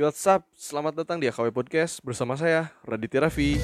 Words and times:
Yo, 0.00 0.08
what's 0.08 0.24
up? 0.24 0.48
Selamat 0.56 1.04
datang 1.04 1.20
di 1.20 1.28
AKW 1.28 1.52
Podcast 1.52 2.00
bersama 2.00 2.32
saya, 2.32 2.72
Raditya 2.88 3.28
Raffi. 3.28 3.60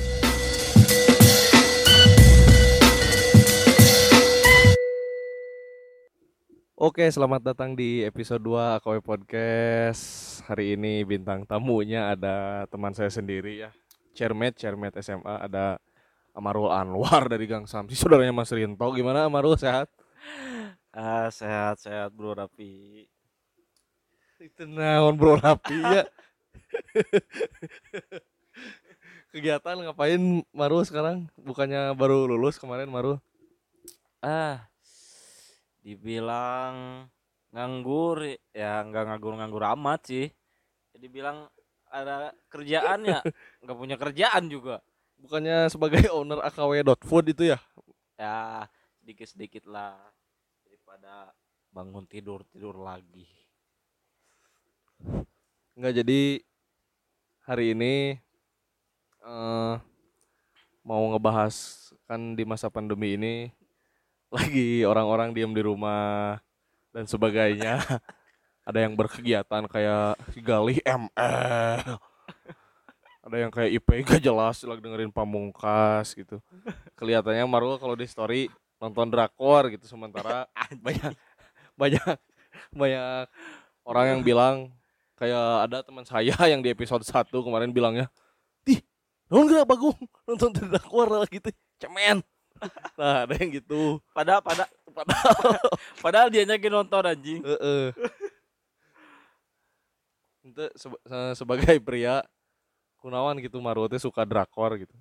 Oke, 6.76 7.08
selamat 7.08 7.40
datang 7.40 7.72
di 7.72 8.04
episode 8.04 8.44
2 8.44 8.84
AKW 8.84 9.00
Podcast. 9.00 10.04
Hari 10.44 10.76
ini 10.76 11.08
bintang 11.08 11.48
tamunya 11.48 12.12
ada 12.12 12.68
teman 12.68 12.92
saya 12.92 13.08
sendiri 13.08 13.64
ya. 13.64 13.72
Cermet, 14.12 14.60
Cermet 14.60 14.92
SMA 15.00 15.40
ada 15.40 15.80
Amarul 16.36 16.68
Anwar 16.68 17.32
dari 17.32 17.48
Gang 17.48 17.64
Samsi, 17.64 17.96
saudaranya 17.96 18.36
Mas 18.36 18.52
Rinto. 18.52 18.92
Gimana 18.92 19.24
Amarul, 19.24 19.56
sehat? 19.56 19.88
Ah, 20.92 21.32
sehat 21.32 21.80
sehat 21.80 22.12
bro 22.12 22.36
Rapi. 22.36 23.08
Itu 24.36 24.68
naon 24.68 25.16
bro 25.16 25.40
rapi 25.40 25.80
ya. 25.80 26.04
Kegiatan 29.32 29.76
ngapain 29.84 30.22
Maru 30.54 30.80
sekarang? 30.86 31.28
Bukannya 31.36 31.92
baru 31.92 32.24
lulus 32.24 32.56
kemarin 32.56 32.88
Maru? 32.88 33.20
Ah, 34.24 34.64
dibilang 35.86 37.06
nganggur 37.54 38.26
ya 38.50 38.82
nggak 38.82 39.04
nganggur-nganggur 39.06 39.64
amat 39.78 40.00
sih. 40.08 40.26
Jadi 40.96 41.06
bilang 41.12 41.46
ada 41.86 42.34
kerjaan 42.50 43.06
ya 43.06 43.22
nggak 43.62 43.78
punya 43.78 43.94
kerjaan 43.94 44.50
juga. 44.50 44.82
Bukannya 45.16 45.70
sebagai 45.70 46.10
owner 46.16 46.42
AKW.food 46.42 47.36
itu 47.36 47.54
ya? 47.54 47.58
Ya 48.18 48.66
sedikit-sedikit 48.98 49.70
lah 49.70 49.94
daripada 50.66 51.30
bangun 51.70 52.08
tidur 52.10 52.42
tidur 52.50 52.82
lagi. 52.82 53.30
Enggak 55.76 56.02
jadi 56.02 56.42
hari 57.46 57.78
ini 57.78 58.18
eh 59.22 59.74
mau 60.82 61.02
ngebahas 61.14 61.54
kan 62.10 62.34
di 62.34 62.42
masa 62.42 62.66
pandemi 62.66 63.14
ini 63.14 63.34
lagi 64.34 64.82
orang-orang 64.82 65.30
diem 65.30 65.54
di 65.54 65.62
rumah 65.62 66.42
dan 66.90 67.06
sebagainya. 67.06 67.78
Ada 68.66 68.82
yang 68.82 68.98
berkegiatan 68.98 69.62
kayak 69.70 70.18
gali 70.42 70.82
ML. 70.82 72.02
Ada 73.22 73.36
yang 73.38 73.50
kayak 73.54 73.70
IP 73.78 73.88
gak 74.02 74.18
jelas 74.18 74.58
lagi 74.66 74.82
dengerin 74.82 75.14
pamungkas 75.14 76.18
gitu. 76.18 76.42
Kelihatannya 76.98 77.46
Marul 77.46 77.78
kalau 77.78 77.94
di 77.94 78.10
story 78.10 78.50
nonton 78.82 79.06
drakor 79.06 79.70
gitu 79.70 79.86
sementara 79.86 80.50
banyak 80.86 81.14
banyak 81.78 82.18
banyak 82.74 83.24
orang 83.86 84.06
yang 84.18 84.20
bilang 84.26 84.56
kayak 85.16 85.68
ada 85.68 85.80
teman 85.82 86.04
saya 86.04 86.36
yang 86.52 86.60
di 86.60 86.70
episode 86.70 87.02
1 87.02 87.28
kemarin 87.32 87.72
bilangnya 87.72 88.06
ih 88.68 88.80
non 89.26 89.48
gak 89.48 89.66
bagung 89.66 89.96
nonton 90.28 90.52
drakor 90.54 91.24
gitu 91.28 91.50
cemen 91.80 92.20
nah 93.00 93.24
ada 93.28 93.34
yang 93.36 93.52
gitu 93.52 94.00
Padahal 94.16 94.40
pada 94.40 94.64
padahal 94.96 95.60
padahal 96.00 96.28
dia 96.32 96.48
lagi 96.48 96.72
nonton 96.72 97.04
anjing. 97.04 97.44
Heeh. 97.44 97.92
Itu 100.40 100.64
seba- 100.72 101.02
se- 101.04 101.36
sebagai 101.36 101.76
pria 101.84 102.24
kunawan 102.96 103.36
gitu 103.44 103.60
Maru 103.60 103.84
teh 103.92 104.00
suka 104.00 104.24
drakor 104.24 104.80
gitu. 104.80 104.96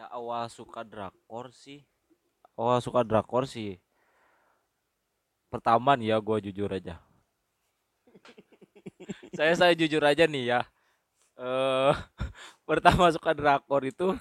Ya 0.00 0.08
awal 0.08 0.48
suka 0.48 0.80
drakor 0.80 1.52
sih. 1.52 1.84
Awal 2.56 2.80
suka 2.80 3.04
drakor 3.04 3.44
sih. 3.44 3.76
Pertama 5.52 5.92
nih 5.92 6.16
ya 6.16 6.24
gue 6.24 6.48
jujur 6.48 6.72
aja. 6.72 6.96
Saya 9.32 9.52
saya 9.56 9.72
jujur 9.72 10.04
aja 10.04 10.28
nih 10.28 10.44
ya. 10.56 10.60
Eh 11.40 11.94
pertama 12.68 13.08
suka 13.12 13.32
drakor 13.32 13.82
itu 13.88 14.12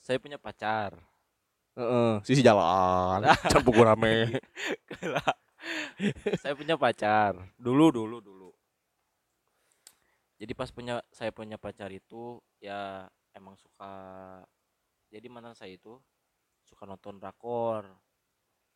saya 0.00 0.16
punya 0.16 0.40
pacar. 0.40 0.96
Heeh, 1.78 2.18
sisi 2.26 2.42
jalan, 2.42 3.22
campur 3.52 3.86
rame. 3.86 4.42
saya 6.42 6.56
punya 6.56 6.74
pacar. 6.74 7.38
Dulu 7.60 7.94
dulu 7.94 8.18
dulu. 8.18 8.50
Jadi 10.40 10.52
pas 10.56 10.72
punya 10.72 11.04
saya 11.12 11.30
punya 11.30 11.60
pacar 11.60 11.92
itu 11.92 12.40
ya 12.58 13.04
emang 13.36 13.54
suka 13.60 13.92
jadi 15.12 15.28
mantan 15.28 15.52
saya 15.52 15.76
itu 15.76 16.00
suka 16.64 16.88
nonton 16.88 17.20
drakor. 17.20 17.86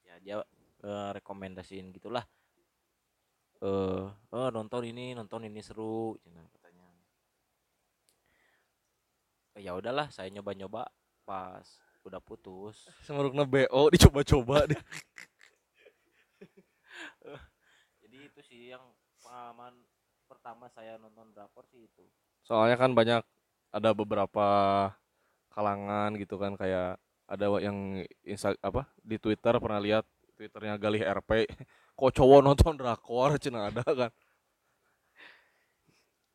Ya 0.04 0.21
dia 0.21 0.37
eh, 0.84 1.10
rekomendasiin 1.16 1.91
gitulah. 1.97 2.28
Eh, 3.62 4.04
oh, 4.10 4.48
nonton 4.50 4.82
ini, 4.88 5.15
nonton 5.15 5.47
ini 5.47 5.60
seru, 5.62 6.19
cenah 6.19 6.47
katanya. 6.59 6.87
Eh, 9.54 9.62
ya 9.62 9.78
udahlah, 9.78 10.10
saya 10.10 10.31
nyoba-nyoba 10.34 10.91
pas 11.22 11.65
udah 12.04 12.20
putus. 12.20 12.91
Semerukna 13.06 13.47
BO 13.48 13.88
dicoba-coba 13.94 14.69
deh. 14.69 14.82
Jadi 18.04 18.16
itu 18.28 18.41
sih 18.44 18.75
yang 18.75 18.84
pengalaman 19.25 19.72
pertama 20.28 20.69
saya 20.69 21.00
nonton 21.00 21.32
drakor 21.32 21.65
sih 21.72 21.88
itu. 21.88 22.04
Soalnya 22.44 22.76
kan 22.76 22.92
banyak 22.92 23.25
ada 23.72 23.91
beberapa 23.97 24.47
kalangan 25.54 26.19
gitu 26.21 26.36
kan 26.36 26.59
kayak 26.59 26.98
ada 27.25 27.47
yang 27.62 28.04
insta 28.26 28.53
apa 28.60 28.84
di 29.00 29.16
Twitter 29.16 29.56
pernah 29.56 29.81
lihat 29.81 30.04
Twitternya 30.36 30.76
Galih 30.76 31.00
RP 31.00 31.47
kok 31.94 32.10
cowok 32.12 32.41
nonton 32.43 32.75
drakor 32.75 33.34
cina 33.43 33.71
ada 33.71 33.82
kan 33.84 34.10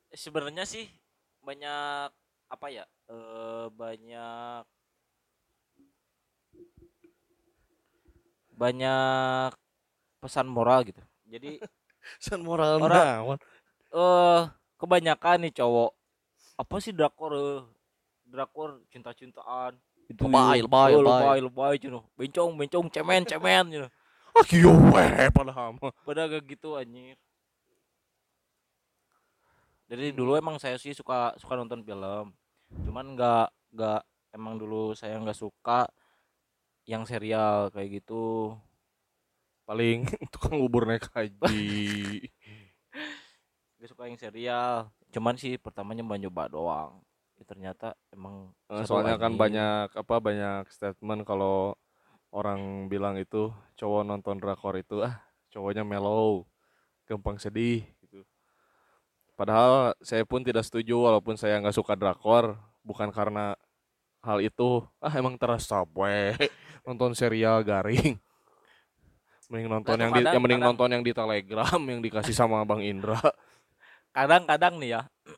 Sebenarnya 0.10 0.66
sih 0.66 0.90
banyak 1.46 2.10
apa 2.50 2.68
ya? 2.74 2.82
Eh 3.06 3.70
banyak 3.70 4.66
banyak 8.52 9.52
pesan 10.18 10.50
moral 10.50 10.82
gitu. 10.84 11.02
Jadi 11.30 11.62
San 12.24 12.42
moral 12.42 12.82
Orang- 12.82 13.38
eh 13.90 14.42
kebanyakan 14.78 15.46
nih 15.46 15.54
cowok 15.54 15.92
apa 16.58 16.76
sih 16.82 16.90
drakor 16.90 17.32
eh? 17.38 17.62
drakor 18.26 18.82
cinta-cintaan 18.90 19.74
itu 20.06 20.22
Lebay, 20.26 20.62
ya. 20.62 20.66
lebay, 20.66 20.90
Eh, 20.90 20.98
lebay. 20.98 21.22
lebay 21.22 21.38
lebay 21.42 21.74
cino 21.82 22.00
bencong 22.14 22.54
bencong 22.54 22.86
cemen 22.90 23.26
cemen 23.26 23.64
cino 23.70 23.88
Ah 24.38 24.46
kieu 24.46 24.72
we 24.94 25.06
padahal 25.34 25.78
mah. 25.78 25.92
pada 26.06 26.30
gak 26.30 26.46
gitu 26.50 26.78
anjir. 26.78 27.18
Dari 29.90 30.14
dulu 30.14 30.38
emang 30.38 30.62
saya 30.62 30.78
sih 30.78 30.94
suka 30.94 31.34
suka 31.42 31.58
nonton 31.58 31.82
film. 31.82 32.30
Cuman 32.86 33.18
nggak 33.18 33.48
nggak 33.74 34.02
emang 34.38 34.62
dulu 34.62 34.94
saya 34.94 35.18
nggak 35.18 35.38
suka 35.38 35.90
yang 36.86 37.06
serial 37.10 37.74
kayak 37.74 38.02
gitu. 38.02 38.54
Paling 39.66 40.06
tukang 40.34 40.62
bubur 40.62 40.86
naik 40.90 41.10
haji. 41.14 41.70
Gak 43.80 43.96
suka 43.96 44.12
yang 44.12 44.20
serial. 44.20 44.92
Cuman 45.08 45.40
sih 45.40 45.56
pertamanya 45.56 46.04
nyoba 46.04 46.52
doang. 46.52 47.00
Ya, 47.40 47.48
ternyata 47.48 47.96
emang 48.12 48.52
Eh, 48.68 48.84
soalnya 48.84 49.16
kan 49.16 49.40
banyak 49.40 49.96
apa 49.96 50.16
banyak 50.20 50.68
statement 50.68 51.24
kalau 51.24 51.80
orang 52.30 52.86
bilang 52.86 53.18
itu 53.18 53.50
cowok 53.74 54.06
nonton 54.06 54.38
drakor 54.38 54.78
itu 54.78 55.02
ah 55.02 55.18
cowoknya 55.50 55.82
mellow 55.82 56.46
gampang 57.10 57.42
sedih 57.42 57.82
gitu. 58.00 58.22
Padahal 59.34 59.98
saya 60.00 60.22
pun 60.28 60.44
tidak 60.44 60.62
setuju 60.62 60.94
walaupun 61.00 61.34
saya 61.34 61.58
nggak 61.58 61.74
suka 61.74 61.98
drakor 61.98 62.54
bukan 62.86 63.10
karena 63.10 63.58
hal 64.20 64.44
itu 64.44 64.84
ah 65.00 65.16
emang 65.16 65.40
terasa 65.40 65.88
we 65.96 66.36
nonton 66.88 67.18
serial 67.18 67.66
garing. 67.66 68.20
Mending 69.50 69.66
nonton 69.66 69.98
Nah, 69.98 70.06
yang 70.06 70.14
di, 70.14 70.22
yang 70.22 70.44
mending 70.46 70.62
kadang- 70.62 70.78
nonton 70.78 70.90
yang 70.94 71.02
di 71.02 71.10
telegram 71.10 71.82
yang 71.82 72.06
dikasih 72.06 72.38
sama 72.38 72.62
bang 72.62 72.86
Indra. 72.86 73.18
Kadang-kadang 74.14 74.78
nih 74.78 74.94
ya 74.94 75.02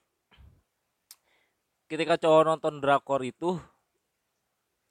ketika 1.88 2.20
cowok 2.20 2.44
nonton 2.44 2.84
drakor 2.84 3.24
itu 3.24 3.56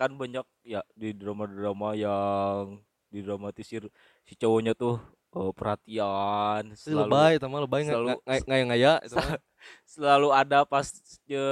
kan 0.00 0.16
banyak 0.16 0.46
ya 0.64 0.80
di 0.96 1.12
drama-drama 1.12 1.92
yang 1.92 2.80
didramatisir 3.12 3.84
si 4.24 4.32
cowoknya 4.32 4.72
tuh 4.72 4.96
eh, 5.36 5.52
perhatian 5.52 6.72
selalu 6.72 7.04
lebay 7.04 7.32
sama 7.36 7.56
lebay 7.60 7.80
selalu- 7.84 8.16
nggak 8.24 8.60
ngaya 8.64 8.92
selalu 9.92 10.28
ada 10.32 10.64
pas 10.64 10.88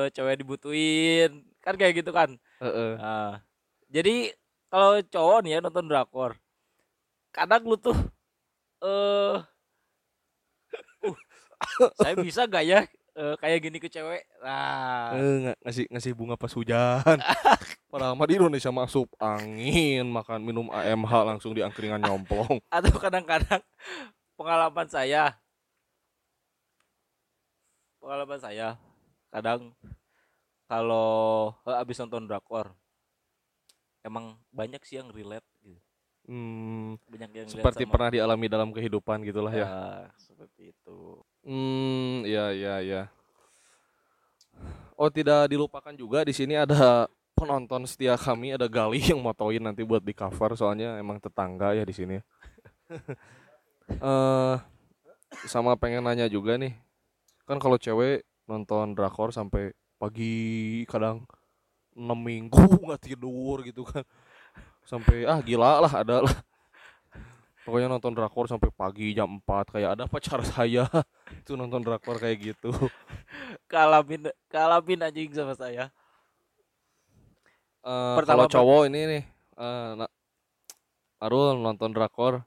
cewek 0.08 0.40
dibutuhin 0.40 1.44
kan 1.60 1.76
kayak 1.76 2.00
gitu 2.00 2.08
kan 2.08 2.40
Heeh. 2.58 2.96
Nah, 2.96 3.44
jadi 3.92 4.32
kalau 4.72 4.96
cowok 5.04 5.38
nih 5.44 5.52
ya 5.52 5.60
nonton 5.60 5.84
drakor 5.84 6.32
kadang 7.28 7.68
lu 7.68 7.76
tuh 7.76 7.98
eh 8.80 9.36
uh, 9.36 9.44
saya 12.00 12.14
bisa 12.16 12.46
gak 12.46 12.64
ya 12.64 12.80
eh, 13.12 13.34
kayak 13.36 13.58
gini 13.60 13.76
ke 13.76 13.90
cewek 13.90 14.24
nah 14.40 15.12
nga- 15.44 15.58
ngasih 15.66 15.84
ngasih 15.90 16.12
bunga 16.14 16.38
pas 16.38 16.52
hujan. 16.54 17.18
Padahal 17.88 18.12
mah 18.12 18.28
di 18.28 18.36
Indonesia 18.36 18.68
masuk 18.68 19.08
angin, 19.16 20.04
makan 20.06 20.44
minum 20.44 20.68
AMH 20.68 21.12
langsung 21.24 21.56
di 21.56 21.64
angkringan 21.64 21.96
nyomplong. 21.98 22.60
atau 22.76 22.92
kadang-kadang 22.94 23.64
pengalaman 24.36 24.84
saya 24.86 25.32
pengalaman 27.98 28.38
saya 28.38 28.76
kadang 29.28 29.72
kalau 30.64 31.50
eh, 31.64 31.76
abis 31.76 31.98
nonton 31.98 32.24
drakor 32.24 32.70
emang 34.00 34.36
banyak 34.48 34.80
sih 34.84 35.00
yang 35.00 35.10
relate 35.10 35.44
gitu 35.58 35.80
Hmm, 36.28 37.00
banyak 37.08 37.30
yang 37.34 37.48
seperti 37.48 37.88
sama- 37.88 37.92
pernah 37.96 38.10
dialami 38.12 38.46
dalam 38.46 38.68
kehidupan 38.68 39.24
gitulah 39.24 39.48
ya. 39.50 39.64
ya 39.64 39.80
seperti 40.20 40.76
itu 40.76 41.24
Hmm, 41.40 42.20
iya 42.22 42.52
iya 42.52 42.74
iya. 42.78 43.02
Oh, 44.92 45.08
tidak 45.08 45.48
dilupakan 45.48 45.94
juga 45.94 46.20
di 46.20 46.36
sini 46.36 46.52
ada 46.52 47.08
penonton 47.38 47.86
setia 47.86 48.18
kami, 48.18 48.58
ada 48.58 48.66
Gali 48.66 48.98
yang 48.98 49.22
motoin 49.22 49.62
nanti 49.62 49.86
buat 49.86 50.02
di 50.02 50.10
cover 50.12 50.58
soalnya 50.58 50.98
emang 50.98 51.22
tetangga 51.22 51.72
ya 51.78 51.86
di 51.86 51.94
sini. 51.94 52.16
Eh 53.88 54.56
sama 55.48 55.72
pengen 55.80 56.04
nanya 56.04 56.28
juga 56.28 56.60
nih. 56.60 56.76
Kan 57.48 57.56
kalau 57.56 57.80
cewek 57.80 58.24
nonton 58.44 58.92
drakor 58.92 59.32
sampai 59.32 59.72
pagi 59.96 60.84
kadang 60.84 61.24
6 61.96 62.04
minggu 62.12 62.58
nggak 62.84 63.00
tidur 63.00 63.64
gitu 63.64 63.88
kan. 63.88 64.04
Sampai 64.84 65.24
ah 65.24 65.40
gila 65.40 65.84
lah 65.84 65.92
ada 66.04 66.20
lah. 66.24 66.36
Pokoknya 67.64 67.88
nonton 67.92 68.16
drakor 68.16 68.48
sampai 68.48 68.72
pagi 68.72 69.12
jam 69.12 69.40
4 69.44 69.72
kayak 69.72 69.90
ada 69.96 70.04
pacar 70.08 70.40
saya 70.44 70.88
itu 71.44 71.52
nonton 71.56 71.84
drakor 71.84 72.16
kayak 72.16 72.52
gitu. 72.52 72.72
kalamin 73.72 74.32
kalamin 74.48 75.04
anjing 75.04 75.32
sama 75.32 75.52
saya 75.52 75.92
Pertama- 77.82 78.44
kalau 78.44 78.46
cowok 78.50 78.82
ini 78.90 79.00
nih 79.06 79.22
na- 79.96 80.12
Arul 81.18 81.58
nonton 81.58 81.90
drakor 81.90 82.46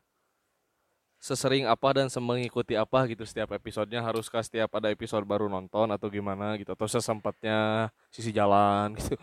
sesering 1.22 1.70
apa 1.70 1.94
dan 1.94 2.08
semengikuti 2.10 2.74
apa 2.74 3.06
gitu 3.06 3.22
setiap 3.28 3.54
episodenya? 3.54 4.02
Haruskah 4.02 4.42
setiap 4.42 4.74
ada 4.74 4.90
episode 4.90 5.22
baru 5.22 5.46
nonton 5.46 5.92
atau 5.92 6.08
gimana 6.10 6.58
gitu? 6.58 6.74
Atau 6.74 6.88
sesempatnya 6.90 7.90
sisi 8.10 8.34
jalan 8.34 8.94
gitu? 9.00 9.16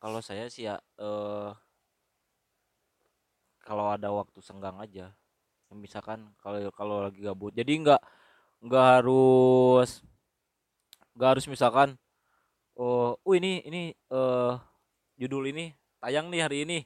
Kalau 0.00 0.20
saya 0.24 0.48
sih 0.48 0.64
ya 0.66 0.80
eh 0.98 1.50
kalau 3.60 3.92
ada 3.92 4.08
waktu 4.10 4.40
senggang 4.40 4.80
aja. 4.80 5.12
Misalkan 5.70 6.32
kalau 6.42 6.58
kalau 6.74 6.96
lagi 7.06 7.20
gabut. 7.22 7.52
Jadi 7.54 7.86
nggak 7.86 8.00
nggak 8.66 8.86
harus 8.98 10.02
nggak 11.14 11.28
harus 11.36 11.46
misalkan 11.46 11.94
oh 12.80 13.12
uh, 13.12 13.34
ini 13.36 13.60
ini 13.68 13.92
eh 13.92 14.54
judul 15.20 15.52
ini 15.52 15.76
tayang 16.00 16.32
nih 16.32 16.40
hari 16.48 16.64
ini. 16.64 16.78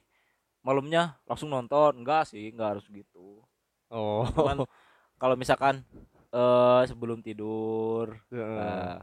Malamnya 0.59 1.15
langsung 1.23 1.47
nonton. 1.47 2.03
Enggak 2.03 2.27
sih 2.27 2.51
enggak 2.51 2.77
harus 2.77 2.85
gitu. 2.91 3.39
Oh. 3.87 4.27
Cuman 4.35 4.67
kalau 5.21 5.39
misalkan 5.39 5.87
eh 6.35 6.83
sebelum 6.91 7.23
tidur 7.23 8.19
Heeh. 8.27 8.59
nah, 8.59 8.99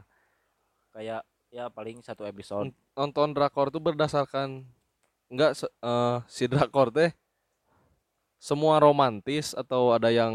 kayak 0.93 1.25
ya 1.49 1.65
paling 1.73 2.05
satu 2.05 2.29
episode. 2.29 2.69
Nonton 2.93 3.33
drakor 3.33 3.73
tuh 3.73 3.81
berdasarkan 3.81 4.61
enggak 5.33 5.57
eh, 5.65 6.17
si 6.29 6.45
drakor 6.45 6.93
teh 6.93 7.09
semua 8.37 8.77
romantis 8.77 9.57
atau 9.57 9.97
ada 9.97 10.13
yang 10.13 10.33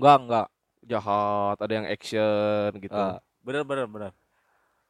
enggak 0.00 0.18
enggak. 0.24 0.48
jahat 0.88 1.60
ada 1.60 1.72
yang 1.74 1.84
action 1.84 2.70
gitu? 2.80 2.96
Ah, 2.96 3.20
bener 3.44 3.60
bener 3.68 3.84
bener 3.84 4.12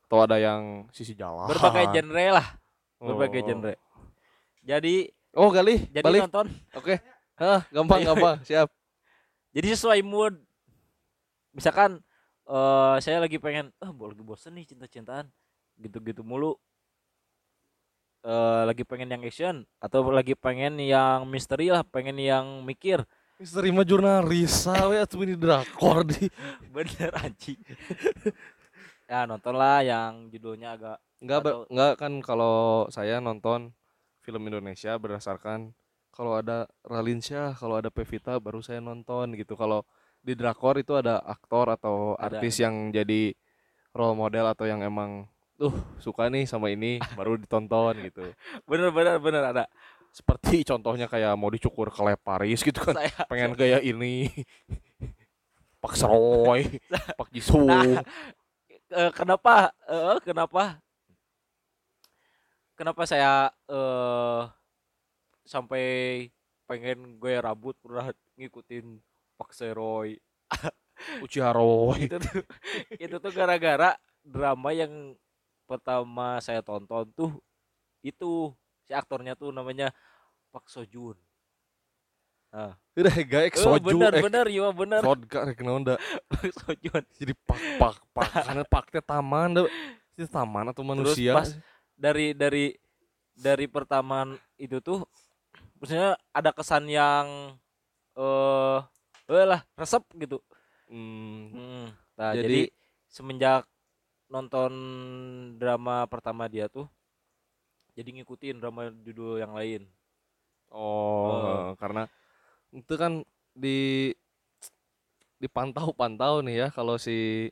atau 0.09 0.25
ada 0.25 0.41
yang 0.41 0.89
sisi 0.89 1.13
jalan. 1.13 1.45
Berbagai 1.53 1.93
genre 1.93 2.27
lah. 2.41 2.47
Berbagai 2.97 3.45
Oh. 3.45 3.47
genre. 3.53 3.75
Jadi 4.65 5.13
oh 5.37 5.53
kali 5.53 5.85
jadi 5.93 6.01
balik? 6.01 6.21
nonton. 6.25 6.49
Oke. 6.73 6.97
Hah, 7.41 7.61
gampang 7.69 8.09
gampang. 8.09 8.41
Siap. 8.41 8.73
Jadi 9.53 9.77
sesuai 9.77 10.01
mood. 10.01 10.41
Misalkan 11.53 12.01
eh 12.49 12.97
saya 13.05 13.21
lagi 13.21 13.37
pengen 13.37 13.69
ah 13.85 13.93
oh, 13.93 14.09
lagi 14.09 14.25
bosen 14.25 14.57
nih 14.57 14.65
cinta-cintaan. 14.65 15.29
Gitu-gitu 15.77 16.25
mulu. 16.25 16.57
Eh 18.25 18.63
lagi 18.65 18.89
pengen 18.89 19.13
yang 19.13 19.23
action 19.29 19.69
atau 19.77 20.09
lagi 20.09 20.33
pengen 20.33 20.81
yang 20.81 21.29
misteri 21.29 21.69
lah 21.69 21.85
pengen 21.85 22.17
yang 22.17 22.65
mikir. 22.65 23.05
Misteri 23.37 23.69
mah 23.77 23.85
jurnalis. 23.85 24.65
Sawe 24.65 25.05
atuh 25.05 25.21
ini 25.21 25.37
drakor 25.37 26.09
di 26.09 26.33
bener 26.75 27.13
anjing 27.13 27.61
ya 29.09 29.25
nonton 29.25 29.57
lah 29.57 29.81
yang 29.81 30.29
judulnya 30.29 30.77
agak 30.77 30.97
enggak 31.19 31.41
Atau- 31.43 31.65
enggak 31.73 31.93
kan 31.97 32.13
kalau 32.21 32.57
saya 32.89 33.19
nonton 33.19 33.73
film 34.21 34.45
Indonesia 34.45 34.93
berdasarkan 34.95 35.73
kalau 36.13 36.37
ada 36.37 36.69
Ralinsyah 36.85 37.57
kalau 37.57 37.79
ada 37.79 37.89
Pevita 37.89 38.37
baru 38.37 38.61
saya 38.61 38.79
nonton 38.79 39.33
gitu. 39.33 39.55
Kalau 39.55 39.87
di 40.19 40.35
drakor 40.35 40.77
itu 40.77 40.93
ada 40.93 41.23
aktor 41.23 41.71
atau 41.71 42.19
Ada. 42.19 42.37
artis 42.43 42.59
yang 42.59 42.91
jadi 42.91 43.33
role 43.95 44.19
model 44.19 44.51
atau 44.51 44.67
yang 44.67 44.83
emang 44.83 45.25
tuh 45.55 45.71
suka 45.99 46.27
nih 46.27 46.45
sama 46.45 46.69
ini 46.69 46.99
baru 47.15 47.39
ditonton 47.39 48.03
gitu. 48.05 48.35
Bener 48.69 48.91
bener 48.91 49.17
bener 49.19 49.43
ada. 49.47 49.65
Seperti 50.11 50.67
contohnya 50.67 51.07
kayak 51.07 51.39
mau 51.39 51.49
dicukur 51.49 51.89
ke 51.89 52.03
Paris 52.19 52.61
gitu 52.61 52.83
kan. 52.83 52.99
Saya 52.99 53.25
pengen 53.31 53.55
kayak 53.55 53.81
ini. 53.81 54.27
Pak 55.79 55.95
Seroy 55.95 56.67
Pak 57.19 57.29
Jisung 57.31 57.71
Nah, 57.71 58.03
eh, 58.93 59.11
kenapa? 59.13 59.73
Eh, 59.89 60.19
kenapa? 60.25 60.81
Kenapa 62.79 63.03
saya 63.11 63.51
eh 63.67 64.43
sampai 65.49 65.85
pengen 66.69 67.17
gue 67.17 67.35
rambut 67.41 67.75
pernah 67.81 68.13
ngikutin 68.39 69.01
Pak 69.35 69.51
Seroy? 69.57 70.15
Uchiha 71.25 71.51
Roy 71.55 72.11
itu 72.11 72.19
tuh 72.19 72.43
itu 72.99 73.17
tuh 73.23 73.33
gara-gara 73.35 73.95
drama 74.23 74.71
yang 74.75 75.15
pertama 75.69 76.43
saya 76.43 76.61
tonton 76.65 77.07
tuh 77.15 77.33
itu 78.03 78.51
si 78.87 78.93
aktornya 78.97 79.35
tuh 79.39 79.53
namanya 79.53 79.93
Pak 80.51 80.67
Sojun. 80.71 81.17
Udah 82.51 83.15
gaek 83.15 83.55
Eh, 83.55 83.61
soju 83.61 83.85
bener 83.85 84.11
eh 84.11 84.23
bener 84.25 84.47
iya 84.49 84.69
bener 84.71 85.01
vodka 85.01 85.45
rek 85.45 85.61
naon 85.61 85.85
da 85.85 85.95
Pak 86.27 86.49
Sojun. 86.65 87.03
jadi 87.15 87.33
pak 87.39 87.61
pak 87.79 87.95
pak 88.11 88.29
karena 88.43 88.65
pak 88.65 88.85
teh 88.89 89.01
taman 89.01 89.49
da 89.53 89.63
itu 90.13 90.27
taman 90.27 90.67
atau 90.67 90.83
manusia. 90.83 91.31
pas 91.33 91.53
dari 91.95 92.33
dari 92.33 92.75
dari 93.33 93.67
pertama 93.67 94.27
itu 94.57 94.81
tuh 94.81 95.07
maksudnya 95.79 96.19
ada 96.31 96.51
kesan 96.51 96.89
yang 96.89 97.55
eh 98.13 98.79
eh 99.29 99.47
lah 99.47 99.63
resep 99.73 100.03
gitu. 100.17 100.43
Hmm, 100.89 101.53
Hmm, 101.53 101.87
Nah, 102.17 102.33
Jadi- 102.35 102.43
jadi, 102.43 102.61
semenjak 103.07 103.63
nonton 104.27 104.73
drama 105.55 106.03
pertama 106.05 106.45
dia 106.45 106.67
tuh 106.67 106.89
jadi 107.93 108.11
ngikutin 108.11 108.59
drama 108.59 108.91
judul 108.97 109.37
yang 109.37 109.53
lain. 109.53 109.87
oh 110.69 111.73
karena 111.77 112.05
itu 112.73 112.95
kan 113.01 113.25
di 113.57 114.13
dipantau-pantau 115.39 116.43
nih 116.43 116.67
ya 116.67 116.69
kalau 116.75 116.99
si 116.99 117.49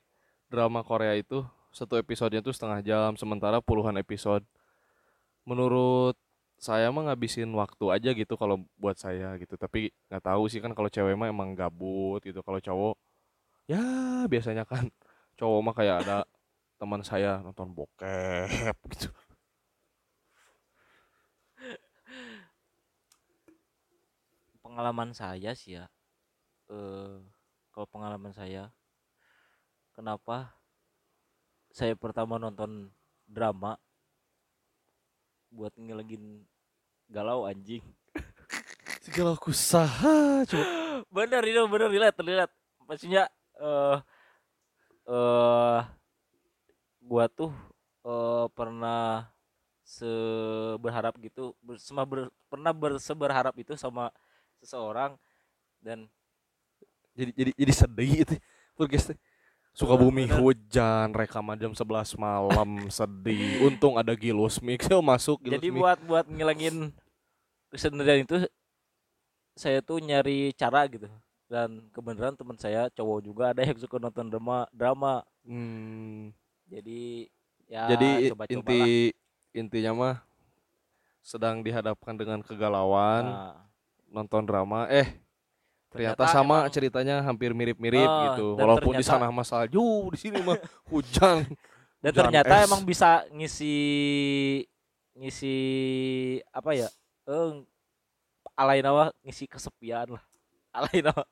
drama 0.50 0.82
Korea 0.82 1.14
itu 1.14 1.46
satu 1.70 2.00
episodenya 2.00 2.42
tuh 2.42 2.54
setengah 2.56 2.80
jam 2.82 3.10
sementara 3.14 3.60
puluhan 3.60 3.94
episode. 4.00 4.42
Menurut 5.46 6.16
saya 6.56 6.88
mah 6.88 7.12
ngabisin 7.12 7.52
waktu 7.52 7.84
aja 7.92 8.10
gitu 8.16 8.34
kalau 8.40 8.64
buat 8.80 8.96
saya 8.98 9.36
gitu. 9.38 9.54
Tapi 9.60 9.92
nggak 10.10 10.24
tahu 10.24 10.48
sih 10.50 10.58
kan 10.64 10.72
kalau 10.72 10.88
cewek 10.90 11.14
mah 11.14 11.28
emang 11.30 11.52
gabut 11.54 12.18
gitu. 12.24 12.40
Kalau 12.42 12.58
cowok 12.58 12.96
ya 13.70 13.82
biasanya 14.30 14.64
kan 14.64 14.88
cowok 15.38 15.60
mah 15.62 15.74
kayak 15.76 15.96
ada 16.06 16.18
teman 16.76 17.00
saya 17.04 17.40
nonton 17.40 17.72
bokep 17.72 18.76
gitu 18.92 19.08
Pengalaman 24.76 25.16
saya 25.16 25.56
sih 25.56 25.80
ya. 25.80 25.88
Eh 26.68 27.16
kalau 27.72 27.88
pengalaman 27.88 28.28
saya 28.36 28.68
kenapa 29.96 30.52
saya 31.72 31.96
pertama 31.96 32.36
nonton 32.36 32.92
drama 33.24 33.80
buat 35.48 35.72
ngelagin 35.80 36.44
galau 37.08 37.48
anjing. 37.48 37.80
segala 39.00 39.32
kusaha 39.40 40.44
coba 40.44 40.64
bener 41.08 41.40
itu 41.48 41.64
bener 41.72 41.88
dilihat 41.88 42.12
terlihat 42.12 42.50
maksudnya 42.84 43.32
eh 43.56 43.96
eh 45.08 45.80
gua 47.00 47.24
tuh 47.32 47.48
eh 48.04 48.44
pernah 48.52 49.24
seberharap 49.88 51.16
gitu 51.24 51.56
bersama 51.64 52.04
ber- 52.04 52.34
pernah 52.52 52.76
berseberharap 52.76 53.56
itu 53.56 53.72
sama 53.72 54.12
seseorang 54.66 55.14
dan 55.78 56.10
jadi 57.14 57.30
jadi 57.32 57.50
jadi 57.54 57.72
sedih 57.72 58.12
itu. 58.20 58.34
Podcast 58.74 59.08
teh 59.08 59.18
Sukabumi 59.72 60.24
Bener. 60.24 60.36
hujan 60.36 61.12
rekaman 61.12 61.54
jam 61.54 61.70
11 61.70 61.86
malam 62.16 62.70
sedih. 62.92 63.62
Untung 63.62 63.94
ada 63.94 64.12
Gilus 64.12 64.58
Mix. 64.58 64.84
Yuk, 64.84 65.00
masuk 65.00 65.36
Gilus 65.38 65.54
jadi 65.54 65.68
Mix. 65.68 65.78
buat 65.78 65.98
buat 66.02 66.26
ngilangin 66.26 66.90
kesendirian 67.68 68.24
itu 68.24 68.44
saya 69.54 69.80
tuh 69.80 69.96
nyari 69.98 70.52
cara 70.52 70.84
gitu. 70.86 71.08
Dan 71.46 71.86
kebenaran 71.90 72.34
teman 72.34 72.56
saya 72.56 72.90
cowok 72.90 73.18
juga 73.22 73.44
ada 73.52 73.62
yang 73.62 73.76
suka 73.76 73.96
nonton 73.96 74.26
drama 74.26 74.66
drama. 74.70 75.22
Hmm, 75.44 76.34
jadi 76.66 77.30
ya 77.64 77.82
jadi 77.88 78.08
i- 78.18 78.30
coba-coba 78.32 78.56
inti 78.66 78.82
intinya 79.52 79.92
mah 79.92 80.16
sedang 81.20 81.60
dihadapkan 81.60 82.14
dengan 82.14 82.38
kegalauan, 82.40 83.24
Nah, 83.26 83.54
nonton 84.16 84.42
drama, 84.42 84.88
eh 84.88 85.04
ternyata, 85.92 86.24
Ternyata 86.24 86.24
sama 86.26 86.56
emang- 86.64 86.72
ceritanya 86.72 87.16
hampir 87.20 87.52
mirip-mirip 87.52 88.00
Ah, 88.02 88.32
gitu. 88.32 88.56
Walaupun 88.56 88.96
di 88.96 89.04
ternyata- 89.04 89.20
sana 89.20 89.28
mah 89.30 89.44
salju, 89.44 89.84
di 90.08 90.18
sini 90.18 90.40
mah 90.40 90.56
hujan. 90.90 91.44
dan 91.96 92.12
Hujan 92.12 92.20
ternyata 92.24 92.54
es. 92.56 92.64
emang 92.64 92.82
bisa 92.82 93.10
ngisi 93.30 93.76
ngisi 95.14 95.56
apa 96.50 96.70
ya 96.72 96.88
eh 97.26 97.50
alain 98.54 98.84
apa 98.84 99.04
ngisi 99.20 99.44
kesepian 99.44 100.12
lah 100.12 100.22
alain 100.76 101.04
apa 101.04 101.24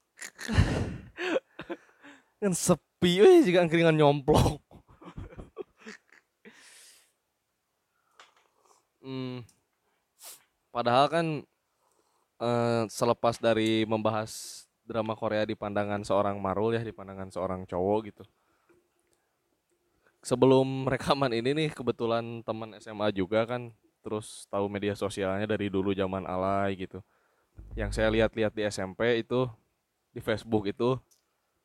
kan 2.36 2.52
sepi 2.52 3.20
weh 3.20 3.40
jika 3.42 3.60
angkringan 3.60 3.94
nyomplok. 3.94 4.60
Hmm, 9.00 9.44
padahal 10.70 11.06
kan 11.06 11.26
eh, 12.44 12.82
selepas 12.92 13.40
dari 13.40 13.88
membahas 13.88 14.64
drama 14.84 15.16
Korea 15.16 15.48
di 15.48 15.56
pandangan 15.56 16.04
seorang 16.04 16.36
Marul 16.36 16.76
ya 16.76 16.84
di 16.84 16.92
pandangan 16.92 17.32
seorang 17.32 17.64
cowok 17.64 18.00
gitu. 18.12 18.24
Sebelum 20.20 20.84
rekaman 20.92 21.32
ini 21.32 21.56
nih 21.56 21.68
kebetulan 21.72 22.44
teman 22.44 22.76
SMA 22.78 23.08
juga 23.16 23.48
kan 23.48 23.72
terus 24.04 24.44
tahu 24.52 24.68
media 24.68 24.92
sosialnya 24.92 25.48
dari 25.48 25.72
dulu 25.72 25.96
zaman 25.96 26.28
alay 26.28 26.76
gitu. 26.76 27.00
Yang 27.72 27.96
saya 27.96 28.08
lihat-lihat 28.12 28.52
di 28.52 28.62
SMP 28.68 29.24
itu 29.24 29.48
di 30.12 30.20
Facebook 30.20 30.68
itu 30.68 31.00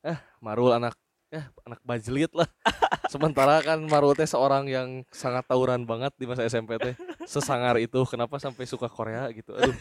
eh 0.00 0.16
Marul 0.40 0.72
anak 0.72 0.96
eh 1.28 1.44
anak 1.68 1.80
bajlit 1.84 2.32
lah. 2.32 2.48
Sementara 3.12 3.60
kan 3.60 3.78
Marul 3.84 4.16
teh 4.16 4.26
seorang 4.26 4.64
yang 4.70 5.04
sangat 5.12 5.44
tawuran 5.44 5.84
banget 5.84 6.14
di 6.16 6.24
masa 6.24 6.48
SMP 6.48 6.80
teh. 6.80 6.96
Sesangar 7.30 7.78
itu 7.78 8.02
kenapa 8.10 8.42
sampai 8.42 8.66
suka 8.66 8.90
Korea 8.90 9.30
gitu. 9.30 9.54
Aduh. 9.54 9.78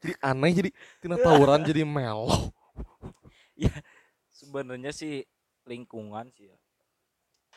Jadi 0.00 0.12
aneh 0.24 0.50
jadi 0.56 0.70
tina 1.04 1.20
tawuran 1.20 1.60
jadi 1.60 1.84
melo. 1.84 2.48
sebenarnya 4.42 4.90
sih 4.90 5.22
lingkungan 5.70 6.26
sih 6.34 6.50
ya 6.50 6.58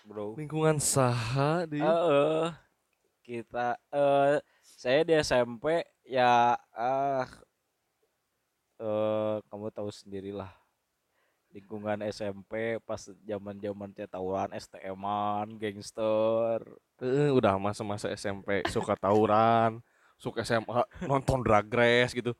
bro 0.05 0.37
Lingkungan 0.37 0.77
saha 0.77 1.65
di 1.65 1.81
Eh, 1.81 2.47
kita 3.25 3.73
eh 3.89 4.37
saya 4.61 5.01
di 5.01 5.13
SMP 5.17 5.81
ya 6.05 6.53
ah 6.77 7.25
eh 8.77 9.35
kamu 9.49 9.73
tahu 9.73 9.89
sendirilah 9.89 10.53
lingkungan 11.55 12.03
SMP 12.11 12.83
pas 12.83 12.99
zaman 13.23 13.55
zaman 13.55 13.89
tawuran 14.11 14.51
STM-an 14.51 15.55
gangster 15.55 16.59
Eh, 16.99 17.31
udah 17.31 17.55
masa-masa 17.59 18.11
SMP 18.15 18.63
suka 18.71 18.95
tawuran, 18.95 19.79
suka 20.19 20.43
SMA 20.43 20.83
nonton 21.07 21.39
drag 21.43 21.67
race 21.71 22.11
gitu. 22.11 22.35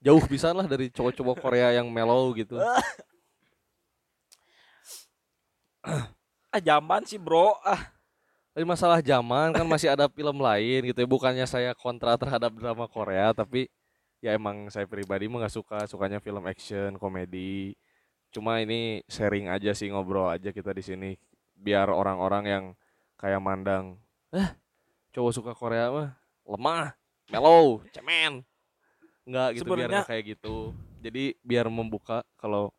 Jauh 0.00 0.20
bisa 0.28 0.52
lah 0.52 0.68
dari 0.68 0.92
cowok-cowok 0.92 1.36
Korea 1.40 1.76
yang 1.76 1.88
mellow 1.88 2.32
gitu. 2.36 2.60
ah 6.52 6.60
zaman 6.60 7.04
sih 7.04 7.20
bro 7.20 7.56
ah 7.64 7.92
Tapi 8.54 8.64
masalah 8.64 9.02
zaman 9.02 9.50
kan 9.50 9.66
masih 9.66 9.90
ada 9.90 10.06
film 10.06 10.38
lain 10.38 10.86
gitu 10.94 10.98
ya. 11.02 11.08
Bukannya 11.10 11.42
saya 11.48 11.74
kontra 11.74 12.14
terhadap 12.14 12.54
drama 12.54 12.86
Korea, 12.86 13.34
tapi 13.34 13.66
ya 14.22 14.30
emang 14.38 14.70
saya 14.70 14.86
pribadi 14.86 15.26
mah 15.26 15.42
nggak 15.42 15.54
suka, 15.58 15.78
sukanya 15.90 16.22
film 16.22 16.46
action, 16.46 16.94
komedi. 16.96 17.74
Cuma 18.34 18.58
ini 18.58 18.98
sharing 19.06 19.46
aja 19.46 19.70
sih 19.70 19.86
ngobrol 19.94 20.26
aja 20.26 20.50
kita 20.50 20.74
di 20.74 20.82
sini 20.82 21.10
biar 21.54 21.86
orang-orang 21.86 22.44
yang 22.44 22.64
kayak 23.14 23.38
mandang, 23.38 23.94
eh 24.34 24.50
cowok 25.14 25.32
suka 25.32 25.52
Korea 25.54 25.86
mah 25.88 26.10
lemah, 26.42 26.98
mellow, 27.30 27.78
cemen. 27.94 28.42
Enggak 29.22 29.48
gitu 29.56 29.70
biar 29.70 29.86
Sebenarnya- 29.86 30.02
nggak 30.02 30.10
kayak 30.10 30.24
gitu. 30.34 30.56
Jadi 30.98 31.24
biar 31.40 31.70
membuka 31.70 32.26
kalau 32.34 32.74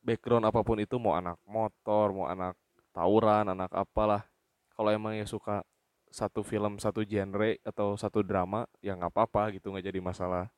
background 0.00 0.48
apa 0.48 0.64
pun 0.64 0.80
itu 0.80 0.96
mau 0.96 1.14
anak 1.14 1.36
motor, 1.44 2.10
mau 2.16 2.26
anak 2.26 2.56
tawuran, 2.90 3.52
anak 3.52 3.70
apalah. 3.70 4.24
Kalau 4.72 4.88
emang 4.88 5.14
ya 5.14 5.28
suka 5.28 5.62
satu 6.08 6.40
film, 6.42 6.80
satu 6.80 7.04
genre 7.04 7.60
atau 7.62 7.94
satu 7.94 8.24
drama, 8.24 8.64
ya 8.80 8.96
nggak 8.96 9.12
apa-apa 9.12 9.52
gitu 9.52 9.68
nggak 9.68 9.84
jadi 9.84 10.00
masalah. 10.00 10.48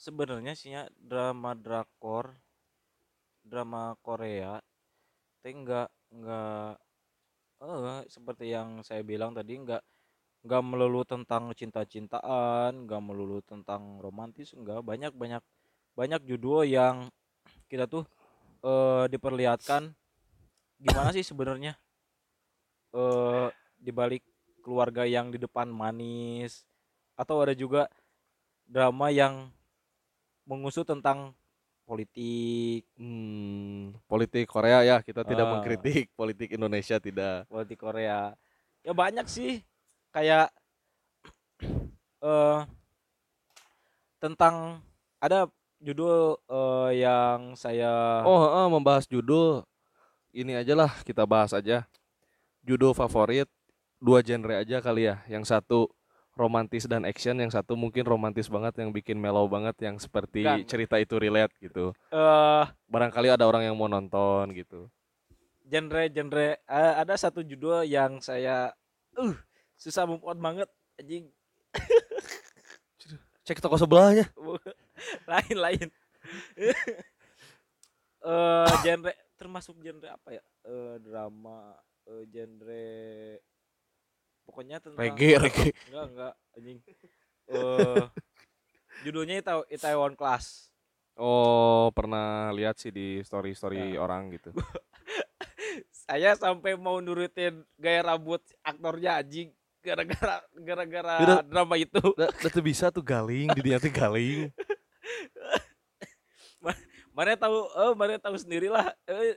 sebenarnya 0.00 0.56
sih 0.56 0.72
ya 0.72 0.88
drama 0.96 1.52
drakor 1.52 2.32
drama 3.50 3.98
Korea 4.06 4.62
teh 5.42 5.50
enggak 5.50 5.90
enggak 6.14 6.78
eh 7.60 8.00
seperti 8.06 8.54
yang 8.54 8.80
saya 8.86 9.02
bilang 9.02 9.34
tadi 9.34 9.58
enggak 9.58 9.82
enggak 10.46 10.62
melulu 10.64 11.02
tentang 11.04 11.50
cinta-cintaan 11.52 12.86
enggak 12.86 13.02
melulu 13.02 13.42
tentang 13.42 13.98
romantis 13.98 14.54
enggak 14.54 14.80
banyak 14.86 15.12
banyak 15.12 15.42
banyak 15.98 16.22
judul 16.24 16.64
yang 16.64 17.10
kita 17.66 17.90
tuh 17.90 18.06
eh 18.64 19.04
diperlihatkan. 19.10 19.92
Gimana 20.80 21.12
sih 21.12 21.24
sebenarnya? 21.24 21.76
Eh 22.94 23.48
dibalik 23.80 24.24
keluarga 24.60 25.08
yang 25.08 25.32
di 25.32 25.40
depan 25.40 25.68
manis 25.68 26.68
atau 27.16 27.40
ada 27.40 27.56
juga 27.56 27.88
drama 28.68 29.08
yang 29.08 29.48
mengusut 30.44 30.84
tentang 30.88 31.32
politik 31.90 32.86
Hmm, 32.94 33.98
politik 34.06 34.46
Korea 34.46 34.86
ya 34.86 34.96
kita 35.02 35.26
tidak 35.26 35.42
Ah. 35.42 35.58
mengkritik 35.58 36.06
politik 36.20 36.54
Indonesia 36.54 37.02
tidak. 37.02 37.50
politik 37.50 37.82
Korea 37.82 38.30
ya 38.86 38.92
banyak 38.94 39.26
sih 39.26 39.58
kayak 40.14 40.54
eh 42.22 42.60
tentang 44.20 44.78
ada 45.18 45.48
judul 45.80 46.38
eh, 46.46 47.02
yang 47.02 47.56
saya 47.56 48.22
Oh, 48.22 48.38
heeh, 48.46 48.66
membahas 48.68 49.08
judul 49.08 49.64
ini 50.30 50.54
aja 50.54 50.78
lah 50.78 50.92
kita 51.02 51.26
bahas 51.26 51.50
aja. 51.50 51.88
Judul 52.62 52.94
favorit 52.94 53.48
dua 53.98 54.20
genre 54.22 54.60
aja 54.60 54.78
kali 54.78 55.08
ya. 55.10 55.24
Yang 55.26 55.50
satu 55.50 55.88
romantis 56.40 56.88
dan 56.88 57.04
action, 57.04 57.36
yang 57.36 57.52
satu 57.52 57.76
mungkin 57.76 58.02
romantis 58.02 58.48
banget 58.48 58.80
yang 58.80 58.88
bikin 58.90 59.20
mellow 59.20 59.44
banget 59.44 59.76
yang 59.84 60.00
seperti 60.00 60.40
Enggak. 60.40 60.64
cerita 60.64 60.96
itu 60.96 61.20
relate 61.20 61.52
gitu. 61.60 61.92
eh 62.08 62.64
Barangkali 62.88 63.28
ada 63.28 63.44
orang 63.44 63.68
yang 63.68 63.76
mau 63.76 63.86
nonton 63.86 64.48
gitu. 64.56 64.88
genre-genre 65.62 66.58
eh, 66.58 66.94
ada 66.96 67.14
satu 67.14 67.44
judul 67.44 67.84
yang 67.84 68.18
saya 68.18 68.72
uh 69.14 69.36
susah 69.76 70.02
move 70.02 70.24
on 70.24 70.34
banget 70.34 70.66
anjing 70.96 71.28
Cek 73.46 73.60
toko 73.60 73.76
sebelahnya. 73.76 74.26
lain 75.30 75.56
lain 75.56 75.88
eh 78.20 78.72
genre 78.82 79.12
termasuk 79.34 79.78
genre 79.78 80.08
apa 80.10 80.28
ya 80.36 80.42
eh 80.66 80.94
drama 81.00 81.72
eh 82.04 82.24
genre 82.28 82.88
pokoknya 84.50 84.82
tentang 84.82 84.98
Reggae, 84.98 85.38
reggae. 85.38 85.70
enggak 85.86 86.04
enggak 86.10 86.34
anjing 86.52 86.78
eh 87.46 88.04
judulnya 89.00 89.34
Ita 89.38 89.54
Itaewon 89.70 90.18
Class 90.18 90.66
Oh, 91.14 91.92
pernah 91.92 92.48
lihat 92.48 92.80
sih 92.80 92.88
di 92.88 93.20
story-story 93.20 93.92
Ya. 93.92 94.00
orang 94.00 94.32
gitu. 94.32 94.56
saya 96.08 96.32
sampai 96.32 96.72
mau 96.74 96.96
nurutin 96.98 97.60
gaya 97.76 98.00
rambut 98.02 98.40
aktornya 98.60 99.20
anjing 99.20 99.52
gara-gara 99.78 100.40
gara-gara 100.56 101.44
drama 101.44 101.76
itu 101.76 102.00
Udah, 102.16 102.32
udah 102.32 102.50
tuh 102.50 102.64
bisa 102.64 102.88
tuh 102.88 103.04
galing, 103.04 103.52
di 103.52 103.68
tuh 103.76 103.92
galing. 103.92 104.48
mana 107.12 107.36
tahu 107.36 107.68
eh 107.68 107.92
mana 107.92 108.16
tahu 108.16 108.36
sendirilah 108.40 108.88
eh 109.04 109.36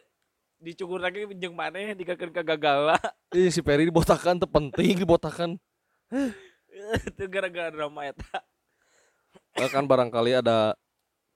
dicukur 0.63 1.03
lagi 1.03 1.27
pinjeng 1.27 1.51
mana 1.51 1.91
dikakeun 1.91 2.32
kegagalan 2.32 2.96
Ih, 3.36 3.51
si 3.51 3.60
Perry 3.60 3.89
dibotakan 3.89 4.39
tuh 4.39 4.48
penting 4.48 4.96
dibotakan. 4.96 5.60
itu 7.10 7.24
gara-gara 7.27 7.70
drama 7.74 8.08
eta 8.08 8.41
Eh, 9.53 9.70
kan 9.70 9.86
barangkali 9.86 10.41
ada 10.41 10.74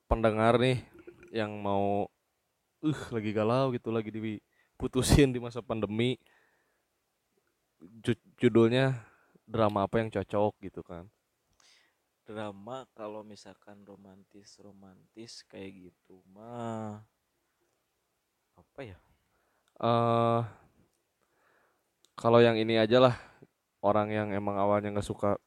pendengar 0.10 0.58
nih 0.58 0.82
yang 1.30 1.54
mau 1.54 2.10
uh 2.82 3.02
lagi 3.14 3.30
galau 3.30 3.70
gitu 3.74 3.94
lagi 3.94 4.10
diputusin 4.10 5.30
di 5.30 5.38
masa 5.38 5.62
pandemi. 5.62 6.18
Ju- 8.02 8.26
judulnya 8.42 8.98
drama 9.46 9.86
apa 9.86 10.02
yang 10.02 10.10
cocok 10.10 10.54
gitu 10.66 10.82
kan. 10.82 11.06
Drama 12.26 12.90
kalau 12.98 13.22
misalkan 13.22 13.86
romantis 13.86 14.58
romantis 14.58 15.46
kayak 15.46 15.94
gitu 15.94 16.26
mah 16.34 17.06
apa 18.58 18.82
ya 18.82 18.98
eh 19.78 20.42
kalau 22.18 22.42
yang 22.42 22.58
ini 22.58 22.82
aja 22.82 22.98
lah 22.98 23.16
orang 23.86 24.10
yang 24.10 24.28
emang 24.34 24.58
awalnya 24.58 24.90
nggak 24.90 25.06
suka 25.06 25.38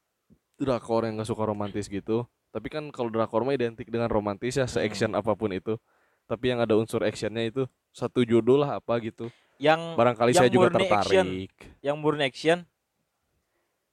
drakor 0.55 1.03
yang 1.03 1.19
nggak 1.19 1.31
suka 1.31 1.43
romantis 1.43 1.91
gitu 1.91 2.25
Tapi 2.51 2.67
kan 2.67 2.91
kalau 2.91 3.15
drakor 3.15 3.47
mah 3.47 3.55
identik 3.55 3.87
dengan 3.87 4.11
romantis 4.11 4.59
ya, 4.59 4.67
se-action 4.67 5.15
apa 5.15 5.39
pun 5.39 5.55
itu. 5.55 5.79
Tapi 6.27 6.51
yang 6.51 6.59
ada 6.59 6.75
unsur 6.75 6.99
actionnya 7.07 7.47
itu 7.47 7.63
satu 7.95 8.27
judul 8.27 8.67
lah 8.67 8.83
apa 8.83 8.99
gitu. 8.99 9.31
yang 9.63 9.95
Barangkali 9.95 10.35
yang 10.35 10.43
saya 10.43 10.51
juga 10.51 10.67
murni 10.67 10.87
action. 10.91 11.27
tertarik. 11.31 11.53
yang 11.79 11.97
murni 12.01 12.25
action 12.27 12.59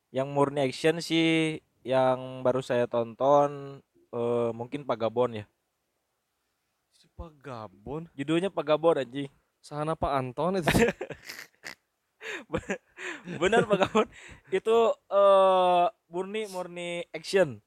yang 0.10 0.28
murni 0.32 0.60
action 0.64 0.96
sih 1.04 1.60
yang 1.86 2.42
baru 2.42 2.64
saya 2.64 2.88
tonton 2.88 3.84
eh, 4.10 4.50
mungkin 4.56 4.88
Pagabon 4.88 5.44
ya 5.44 5.46
Si 6.96 7.06
Pagabon, 7.14 8.08
judulnya 8.16 8.48
Pagabon 8.48 9.04
anjing 9.04 9.28
sahana 9.68 10.00
Pak 10.00 10.12
Anton 10.16 10.64
itu. 10.64 10.72
benar 13.42 13.68
Pagabon 13.68 14.08
itu 14.56 14.78
eh 15.12 15.86
murni 16.08 16.48
murni 16.48 17.04
action 17.12 17.60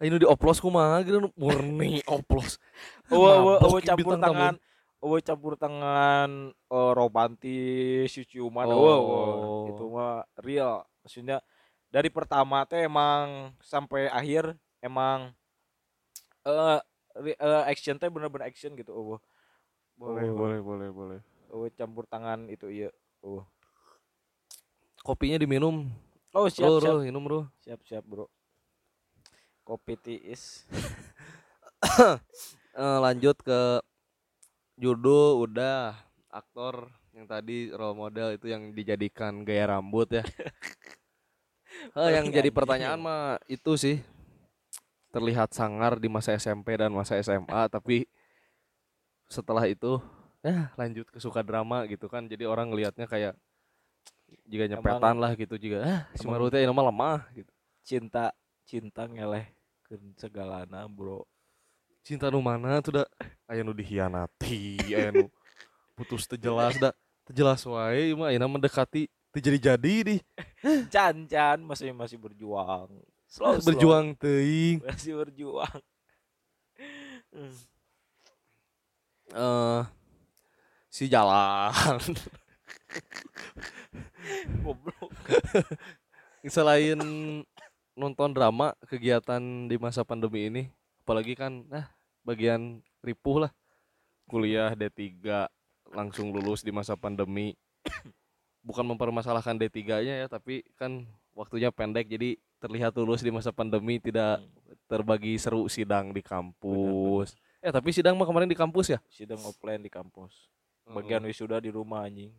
Ini 0.00 0.16
dioplos 0.16 0.58
kumaha 0.64 1.04
gitu 1.04 1.28
murni 1.36 2.00
oplos. 2.08 2.56
Eueuh 3.12 3.60
ieu 3.60 3.78
campur 3.84 4.16
tangan 4.16 4.56
eueuh 5.00 5.20
campur 5.20 5.54
tangan 5.60 6.50
eh, 6.50 6.92
romantis 6.96 8.08
ciuman 8.26 8.64
Oh. 8.64 8.72
eueuh, 8.74 9.00
eueuh. 9.00 9.68
itu 9.76 9.84
mah 9.92 10.24
real 10.40 10.84
maksudnya 11.04 11.38
dari 11.92 12.08
pertama 12.08 12.64
teh 12.64 12.88
emang 12.88 13.52
sampai 13.60 14.08
akhir 14.08 14.56
emang 14.80 15.32
eh 16.48 16.80
re- 17.20 17.36
eh, 17.40 17.62
action 17.68 18.00
teh 18.00 18.08
bener-bener 18.08 18.48
action 18.48 18.72
gitu 18.76 18.92
eueuh 18.96 19.20
Boleh, 20.00 20.24
Eueuh, 20.24 20.32
boleh, 20.32 20.58
boleh, 20.64 20.88
boleh. 20.90 21.20
eueuh 21.52 21.68
campur 21.76 22.08
tangan 22.08 22.48
itu 22.48 22.72
iya 22.72 22.88
eueuh. 23.20 23.44
Kopinya 25.04 25.36
diminum. 25.36 25.92
oh 26.32 26.48
siap 26.48 26.64
Bro, 26.64 26.78
siap 26.80 26.94
bro, 26.94 27.02
minum, 27.04 27.22
bro. 27.26 27.40
siap 27.60 27.80
siap 27.84 28.04
bro 28.06 28.26
kopi 29.60 29.94
tiis 29.98 30.64
Eh, 32.70 32.98
lanjut 33.02 33.34
ke 33.42 33.82
judul 34.78 35.42
udah 35.42 35.90
aktor 36.30 36.86
yang 37.10 37.26
tadi 37.26 37.74
role 37.74 37.98
model 37.98 38.38
itu 38.38 38.46
yang 38.46 38.70
dijadikan 38.70 39.42
gaya 39.42 39.74
rambut 39.74 40.06
ya. 40.14 40.24
Eh, 41.98 42.10
yang 42.14 42.30
jadi 42.30 42.46
pertanyaan 42.54 43.00
mah 43.00 43.40
itu 43.50 43.74
sih 43.74 43.98
terlihat 45.10 45.50
sangar 45.50 45.98
di 45.98 46.06
masa 46.06 46.30
SMP 46.36 46.78
dan 46.78 46.94
masa 46.94 47.18
SMA 47.18 47.66
tapi 47.66 48.06
setelah 49.30 49.64
itu 49.64 50.02
ya 50.42 50.74
lanjut 50.74 51.06
ke 51.06 51.22
suka 51.22 51.40
drama 51.40 51.86
gitu 51.86 52.10
kan. 52.10 52.26
Jadi 52.26 52.42
orang 52.44 52.68
ngelihatnya 52.68 53.06
kayak 53.06 53.38
jika 54.44 54.66
nyepetan 54.66 55.16
lah 55.16 55.32
gitu. 55.38 55.54
Juga 55.54 55.78
ah 55.86 56.00
si 56.12 56.26
emang- 56.26 56.42
Maruti 56.42 56.58
ini 56.58 56.68
mah 56.68 56.86
lemah 56.90 57.18
gitu. 57.32 57.52
cinta 57.80 58.34
cinta 58.66 59.06
ngeleh 59.06 59.46
ke 59.86 59.94
segalana 60.18 60.84
bro. 60.84 61.22
Cinta 62.02 62.26
nu 62.26 62.42
mana 62.42 62.82
tuh 62.82 63.00
dah 63.00 63.08
aya 63.46 63.62
nu 63.62 63.70
dihianati 63.70 64.82
aya 64.90 65.14
nu 65.14 65.30
putus 65.94 66.24
teu 66.26 66.34
jelas 66.34 66.74
dah 66.80 66.90
teu 67.22 67.34
jelas 67.36 67.60
wae 67.62 68.16
mah 68.16 68.32
ayeuna 68.32 68.48
mendekati 68.48 69.06
teu 69.30 69.38
jadi-jadi 69.38 69.94
di. 70.02 70.16
Can 70.94 71.28
Can 71.30 71.62
masih 71.62 71.94
masih 71.94 72.18
berjuang. 72.18 72.90
Slow, 73.30 73.62
slow. 73.62 73.66
berjuang 73.70 74.10
teuing. 74.18 74.82
Masih 74.82 75.14
berjuang 75.14 75.78
Hmm. 79.30 79.38
eh 79.38 79.82
si 80.90 81.06
jalan. 81.06 81.98
Goblok. 84.66 85.10
Selain 86.46 86.98
nonton 87.94 88.30
drama 88.34 88.74
kegiatan 88.88 89.70
di 89.70 89.76
masa 89.76 90.02
pandemi 90.02 90.48
ini 90.48 90.62
apalagi 91.04 91.34
kan 91.36 91.66
nah 91.70 91.86
bagian 92.26 92.82
ripuh 93.06 93.46
lah. 93.46 93.52
Kuliah 94.30 94.74
D3 94.78 95.26
langsung 95.90 96.30
lulus 96.30 96.62
di 96.62 96.70
masa 96.70 96.94
pandemi. 96.94 97.54
Bukan 98.66 98.84
mempermasalahkan 98.84 99.56
D3-nya 99.56 100.20
ya 100.20 100.26
tapi 100.28 100.62
kan 100.76 101.08
waktunya 101.32 101.72
pendek 101.72 102.12
jadi 102.12 102.36
terlihat 102.60 102.92
lulus 103.00 103.24
di 103.24 103.32
masa 103.32 103.50
pandemi 103.56 103.96
tidak 103.96 104.44
terbagi 104.84 105.40
seru 105.40 105.64
sidang 105.64 106.12
di 106.12 106.20
kampus 106.20 107.32
eh 107.60 107.68
tapi 107.70 107.92
sidang 107.92 108.16
mah 108.16 108.24
kemarin 108.24 108.48
di 108.48 108.56
kampus 108.56 108.92
ya? 108.92 108.98
Sidang 109.08 109.40
offline 109.44 109.80
di 109.80 109.92
kampus. 109.92 110.48
Bagian 110.86 111.22
wisuda 111.22 111.60
di 111.60 111.70
rumah 111.70 112.08
anjing. 112.08 112.32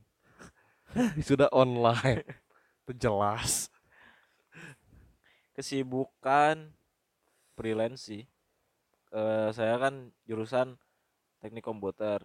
Sudah 1.28 1.48
online. 1.54 2.26
Itu 2.84 2.94
jelas. 2.98 3.70
Kesibukan 5.54 6.74
freelance 7.54 8.08
sih. 8.08 8.24
Eh, 9.12 9.50
saya 9.52 9.76
kan 9.78 10.10
jurusan 10.24 10.80
teknik 11.40 11.64
komputer. 11.64 12.24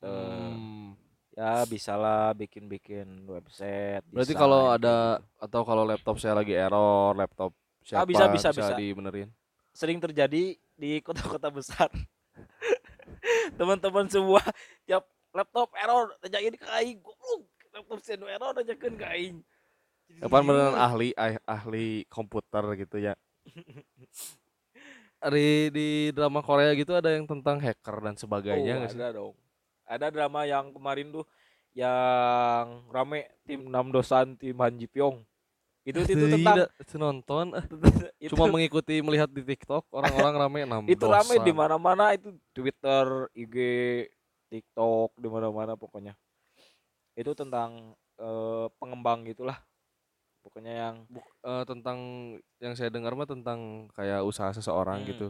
Eh, 0.00 0.06
Hmm. 0.06 0.92
ya 1.32 1.64
bisalah 1.64 2.32
bikin-bikin 2.32 3.28
website 3.28 4.00
Berarti 4.08 4.32
kalau 4.32 4.72
kayak 4.72 4.76
ada 4.80 4.96
gitu. 5.20 5.44
atau 5.44 5.60
kalau 5.64 5.84
laptop 5.84 6.16
saya 6.16 6.32
lagi 6.32 6.52
error, 6.52 7.12
laptop 7.12 7.52
siapa 7.80 8.08
bisa, 8.08 8.24
bisa, 8.28 8.48
bisa. 8.52 8.72
dibenerin. 8.72 9.28
sering 9.70 10.00
terjadi 10.00 10.56
di 10.72 10.90
kota-kota 11.04 11.52
besar 11.52 11.92
teman-teman 13.58 14.06
semua 14.10 14.42
tiap 14.88 15.04
laptop 15.34 15.72
error 15.76 16.16
tanyain 16.24 16.54
ke 16.54 16.66
aing 16.80 16.98
goblok 17.02 17.44
laptop 17.74 17.98
saya 18.00 18.16
nu 18.16 18.26
error 18.30 18.52
tanyakeun 18.56 18.96
ke 18.96 19.06
aing 19.06 19.38
Kapan 20.06 20.42
beneran 20.46 20.78
ahli 20.78 21.10
ah- 21.18 21.42
ahli 21.50 22.06
komputer 22.06 22.62
gitu 22.78 23.02
ya. 23.02 23.18
Di 25.26 25.74
di 25.74 26.14
drama 26.14 26.38
Korea 26.38 26.70
gitu 26.78 26.94
ada 26.94 27.10
yang 27.10 27.26
tentang 27.26 27.58
hacker 27.58 27.98
dan 27.98 28.14
sebagainya 28.14 28.86
oh, 28.86 28.86
sih? 28.86 28.94
ada 28.94 29.08
dong 29.10 29.34
ada 29.86 30.06
drama 30.10 30.46
yang 30.46 30.70
kemarin 30.70 31.10
tuh 31.10 31.26
yang 31.74 32.86
rame 32.90 33.26
tim 33.42 33.66
enam 33.66 33.90
dosan 33.90 34.38
tim 34.38 34.54
Han 34.60 34.78
Ji 34.78 34.86
Pyong 34.86 35.26
itu 35.86 36.02
itu 36.02 36.24
tentang 36.34 36.66
nonton 36.98 37.46
itu, 38.18 38.34
cuma 38.34 38.50
mengikuti 38.50 38.98
melihat 38.98 39.30
di 39.30 39.40
TikTok 39.40 39.86
orang-orang 39.94 40.34
rame 40.34 40.58
enam 40.66 40.82
itu 40.84 41.06
rame 41.06 41.34
di 41.40 41.52
mana-mana 41.54 42.10
itu 42.12 42.34
Twitter 42.50 43.30
IG 43.32 43.56
TikTok 44.50 45.14
di 45.14 45.28
mana-mana 45.30 45.78
pokoknya 45.78 46.18
itu 47.14 47.30
tentang 47.32 47.94
eh, 48.18 48.66
pengembang 48.76 49.22
gitulah 49.24 49.62
pokoknya 50.42 50.72
yang 50.74 50.96
Eh, 51.46 51.62
tentang 51.62 51.98
yang 52.58 52.74
saya 52.74 52.90
dengar 52.90 53.14
mah 53.14 53.22
tentang 53.22 53.86
kayak 53.94 54.26
usaha 54.26 54.50
seseorang 54.50 55.06
Hmm. 55.06 55.10
gitu. 55.14 55.28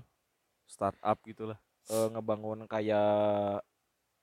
Startup 0.65 1.21
gitulah. 1.23 1.61
eh, 1.87 2.09
ngebangun 2.11 2.65
kayak 2.65 3.61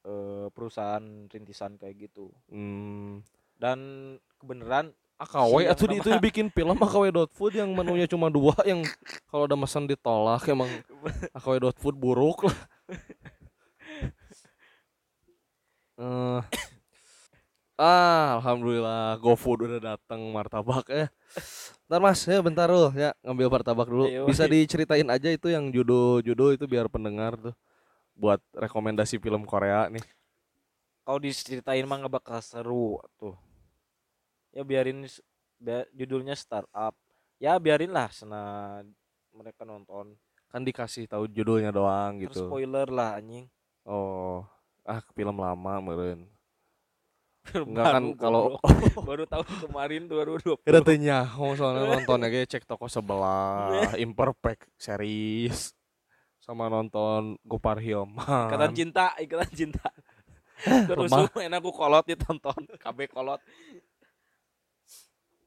eh, 0.04 0.48
perusahaan 0.50 1.30
rintisan 1.30 1.78
kayak 1.78 2.10
gitu 2.10 2.34
Hmm. 2.50 3.22
dan 3.56 3.80
kebenaran 4.36 4.92
AKW 5.24 5.56
Si 5.64 5.68
atau 5.72 5.86
itu 5.90 6.10
dibikin 6.12 6.48
film 6.52 6.78
AKW 6.78 7.04
dot 7.10 7.32
food 7.32 7.56
yang 7.56 7.72
menunya 7.72 8.06
cuma 8.06 8.28
dua 8.28 8.54
yang 8.68 8.84
kalau 9.32 9.48
ada 9.48 9.56
pesan 9.56 9.88
ditolak 9.88 10.44
emang 10.52 10.70
AKW 11.38 11.56
dot 11.64 11.78
food 11.80 11.96
buruk 11.96 12.48
lah. 12.48 12.58
Eh, 15.94 16.42
ah, 17.78 18.42
alhamdulillah 18.42 19.22
GoFood 19.22 19.70
udah 19.70 19.82
datang 19.94 20.20
martabak 20.34 20.90
ya. 20.90 21.06
Ntar 21.86 22.02
mas, 22.02 22.26
ya 22.26 22.42
bentar 22.42 22.66
loh 22.66 22.90
ya 22.98 23.14
ngambil 23.22 23.48
martabak 23.54 23.88
dulu. 23.88 24.10
Bisa 24.26 24.50
diceritain 24.50 25.06
aja 25.06 25.30
itu 25.30 25.54
yang 25.54 25.70
judul-judul 25.70 26.58
itu 26.58 26.66
biar 26.66 26.90
pendengar 26.90 27.38
tuh 27.38 27.54
buat 28.18 28.42
rekomendasi 28.54 29.18
film 29.18 29.46
Korea 29.46 29.90
nih. 29.90 30.06
kalau 31.04 31.20
diceritain 31.20 31.84
mah 31.84 32.00
nggak 32.00 32.16
bakal 32.16 32.40
seru 32.40 32.96
tuh 33.20 33.36
ya 34.54 34.62
biarin 34.62 35.04
s- 35.04 35.20
bia- 35.58 35.90
judulnya 35.92 36.38
startup. 36.38 36.94
Ya 37.42 37.58
biarin 37.58 37.92
lah 37.92 38.08
sena 38.14 38.80
mereka 39.34 39.66
nonton. 39.66 40.14
Kan 40.48 40.62
dikasih 40.62 41.10
tahu 41.10 41.26
judulnya 41.28 41.74
doang 41.74 42.22
Terus 42.22 42.38
gitu. 42.38 42.48
spoiler 42.48 42.88
lah 42.88 43.18
anjing. 43.18 43.50
Oh, 43.84 44.46
ah 44.86 45.02
film 45.12 45.42
lama 45.42 45.82
meren. 45.82 46.30
Enggak 47.52 47.86
kan 47.92 48.04
kalau 48.16 48.56
baru 49.10 49.28
tahu 49.28 49.44
kemarin 49.68 50.08
2020 50.08 50.64
Kira 50.64 50.80
teh 50.80 50.96
nyaho 50.96 51.52
soalnya 51.60 51.84
nontonnya 51.92 52.32
ge 52.32 52.48
cek 52.48 52.64
toko 52.64 52.88
sebelah 52.88 53.92
Imperfect 54.06 54.72
series 54.80 55.76
sama 56.40 56.72
nonton 56.72 57.36
Gopar 57.44 57.84
Hilman. 57.84 58.48
ikatan 58.48 58.72
cinta 58.72 59.06
ikatan 59.20 59.52
cinta. 59.52 59.88
Terus 60.64 61.12
enak 61.12 61.60
aku 61.60 61.72
kolot 61.76 62.08
ditonton 62.08 62.64
KB 62.80 63.12
kolot 63.12 63.44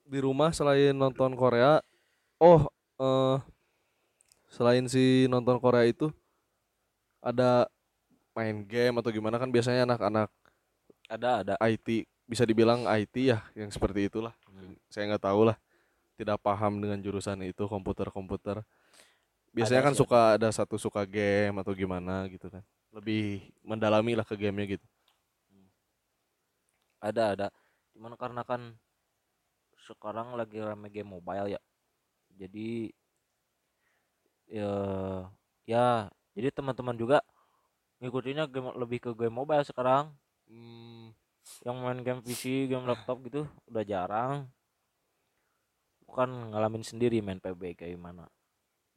Di 0.06 0.18
rumah 0.22 0.54
selain 0.54 0.94
nonton 0.94 1.34
Korea, 1.34 1.82
oh 2.38 2.70
eh 3.02 3.38
selain 4.46 4.86
si 4.86 5.26
nonton 5.26 5.58
Korea 5.58 5.84
itu 5.84 6.14
ada 7.18 7.66
main 8.32 8.62
game 8.62 8.94
atau 9.02 9.10
gimana 9.10 9.36
kan 9.42 9.50
biasanya 9.50 9.82
anak-anak 9.82 10.30
ada 11.10 11.42
ada 11.42 11.54
IT 11.66 12.06
bisa 12.30 12.46
dibilang 12.46 12.86
IT 12.86 13.14
ya 13.18 13.42
yang 13.58 13.68
seperti 13.74 14.06
itulah. 14.06 14.32
Saya 14.88 15.10
nggak 15.10 15.26
tahu 15.26 15.50
lah. 15.50 15.58
Tidak 16.16 16.38
paham 16.40 16.80
dengan 16.80 16.96
jurusan 17.02 17.42
itu 17.44 17.66
komputer-komputer. 17.68 18.64
biasanya 19.56 19.80
Ada 19.80 19.88
kan 19.88 19.94
sih, 19.96 20.00
suka 20.04 20.20
ada 20.36 20.48
satu 20.52 20.76
suka 20.76 21.08
game 21.08 21.56
atau 21.64 21.72
gimana 21.72 22.28
gitu 22.28 22.52
kan 22.52 22.60
lebih 22.92 23.40
mendalami 23.64 24.12
lah 24.12 24.24
ke 24.28 24.36
gamenya 24.36 24.76
gitu 24.76 24.86
ada 27.00 27.32
ada 27.32 27.46
cuman 27.96 28.12
karena 28.20 28.44
kan 28.44 28.76
sekarang 29.86 30.34
lagi 30.34 30.58
rame 30.58 30.90
game 30.90 31.06
mobile 31.08 31.46
ya. 31.48 31.60
Jadi 32.34 32.90
ya 34.46 34.72
ya 35.66 35.86
jadi 36.34 36.48
teman-teman 36.50 36.94
juga 36.94 37.18
ngikutinnya 37.98 38.46
game 38.46 38.74
lebih 38.76 38.98
ke 39.00 39.10
game 39.14 39.32
mobile 39.32 39.62
sekarang. 39.62 40.12
Hmm, 40.46 41.10
yang 41.66 41.76
main 41.80 42.02
game 42.02 42.20
PC 42.20 42.66
game 42.66 42.84
laptop 42.84 43.22
gitu 43.24 43.46
udah 43.66 43.82
jarang. 43.82 44.46
Bukan 46.06 46.54
ngalamin 46.54 46.82
sendiri 46.82 47.18
main 47.18 47.38
PB 47.38 47.74
kayak 47.74 47.94
gimana. 47.94 48.26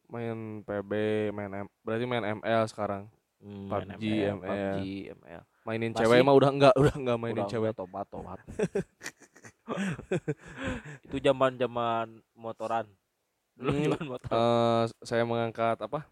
Main 0.09 0.61
PB 0.61 0.91
main 1.31 1.65
M, 1.65 1.67
berarti 1.81 2.05
main 2.05 2.25
ML 2.37 2.65
sekarang? 2.65 3.05
Hmm, 3.39 3.71
main 3.71 3.87
PUBG, 3.95 4.03
ML, 4.03 4.35
ML. 4.35 4.75
PUBG, 4.75 4.85
ML. 5.15 5.43
mainin 5.63 5.91
Masih- 5.93 6.01
cewek 6.01 6.19
mah 6.25 6.35
udah 6.35 6.49
enggak 6.49 6.73
udah 6.75 6.95
enggak 6.97 7.17
mainin 7.21 7.45
Udah- 7.45 7.51
cewek. 7.51 7.71
tobat 7.71 8.05
tobat 8.09 8.39
itu 11.05 11.17
zaman 11.27 11.53
zaman 11.61 12.07
motoran. 12.37 12.85
Dulu 13.57 13.71
Hmm, 13.71 13.85
zaman 13.85 14.05
motor 14.07 14.31
Eh, 14.31 14.83
saya 15.09 15.23
mengangkat 15.25 15.77
apa 15.81 16.05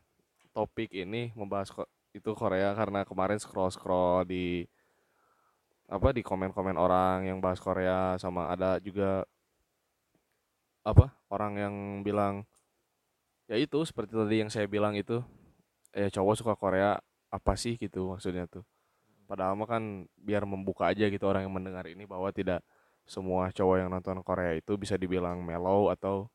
topik 0.55 0.89
ini 1.03 1.31
membahas 1.39 1.69
ko- 1.75 1.91
itu 2.17 2.31
Korea 2.41 2.73
karena 2.79 3.05
kemarin 3.09 3.39
scroll 3.43 3.69
scroll 3.75 4.25
di 4.27 4.65
apa 5.87 6.09
di 6.15 6.21
komen-komen 6.29 6.75
orang 6.85 7.17
yang 7.29 7.37
bahas 7.43 7.59
Korea 7.63 8.19
sama 8.19 8.51
ada 8.53 8.79
juga 8.83 9.23
apa 10.91 11.05
orang 11.29 11.53
yang 11.63 11.75
bilang 12.05 12.35
ya 13.47 13.55
itu 13.59 13.79
seperti 13.87 14.13
tadi 14.15 14.35
yang 14.43 14.51
saya 14.51 14.67
bilang 14.67 14.93
itu 14.95 15.23
eh 15.95 16.09
cowok 16.13 16.35
suka 16.39 16.53
Korea 16.59 16.99
apa 17.31 17.53
sih? 17.59 17.75
gitu 17.79 18.13
maksudnya 18.15 18.45
tuh. 18.49 18.63
Padahal 19.29 19.55
mah 19.59 19.69
kan 19.69 19.83
biar 20.19 20.43
membuka 20.47 20.91
aja 20.91 21.07
gitu 21.09 21.25
orang 21.29 21.47
yang 21.47 21.55
mendengar 21.55 21.85
ini 21.89 22.03
bahwa 22.07 22.29
tidak 22.35 22.61
semua 23.07 23.49
cowok 23.55 23.75
yang 23.79 23.89
nonton 23.89 24.19
Korea 24.21 24.53
itu 24.53 24.75
bisa 24.75 24.99
dibilang 24.99 25.39
mellow 25.41 25.87
atau 25.89 26.27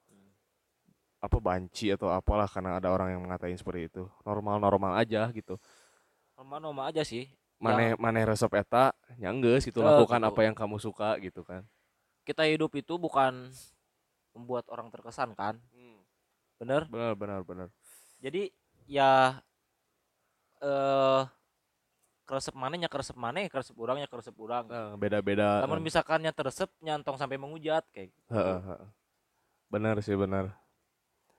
apa 1.23 1.39
banci 1.39 1.93
atau 1.95 2.11
apalah 2.11 2.51
karena 2.51 2.83
ada 2.83 2.91
orang 2.91 3.15
yang 3.15 3.23
mengatain 3.23 3.55
seperti 3.55 3.87
itu. 3.87 4.11
Normal-normal 4.27 4.99
aja 4.99 5.31
gitu. 5.31 5.55
Normal-normal 6.35 6.91
aja 6.91 7.07
sih. 7.07 7.31
Maneh 7.63 7.95
maneh 7.95 8.27
resep 8.27 8.51
eta 8.59 8.91
nyanggeus 9.23 9.63
gitu 9.71 9.79
Eh, 9.79 9.87
lakukan 9.87 10.19
gitu. 10.19 10.29
apa 10.35 10.41
yang 10.43 10.57
kamu 10.57 10.83
suka 10.83 11.15
gitu 11.23 11.47
kan. 11.47 11.63
Kita 12.27 12.43
hidup 12.43 12.75
itu 12.75 12.99
bukan 12.99 13.55
membuat 14.35 14.67
orang 14.67 14.91
terkesan 14.91 15.39
kan? 15.39 15.63
Bener? 16.59 16.91
Benar 16.91 17.15
benar 17.15 17.41
benar 17.47 17.69
jadi 18.23 18.55
ya 18.87 19.43
eh 20.63 21.23
keresep 22.33 22.57
manehnya 22.57 22.89
keresep 22.89 23.13
maneh 23.13 23.53
keresep 23.53 23.77
urangnya 23.77 24.09
keresep 24.09 24.33
urang. 24.41 24.65
Nah, 24.73 24.97
beda-beda 24.97 25.61
namun 25.61 25.85
misalkannya 25.85 26.33
teresep 26.33 26.73
nyantong 26.81 27.21
sampai 27.21 27.37
mengujat 27.37 27.85
kayak 27.93 28.09
gitu. 28.09 28.33
Benar 29.69 30.01
sih 30.01 30.17
benar. 30.17 30.57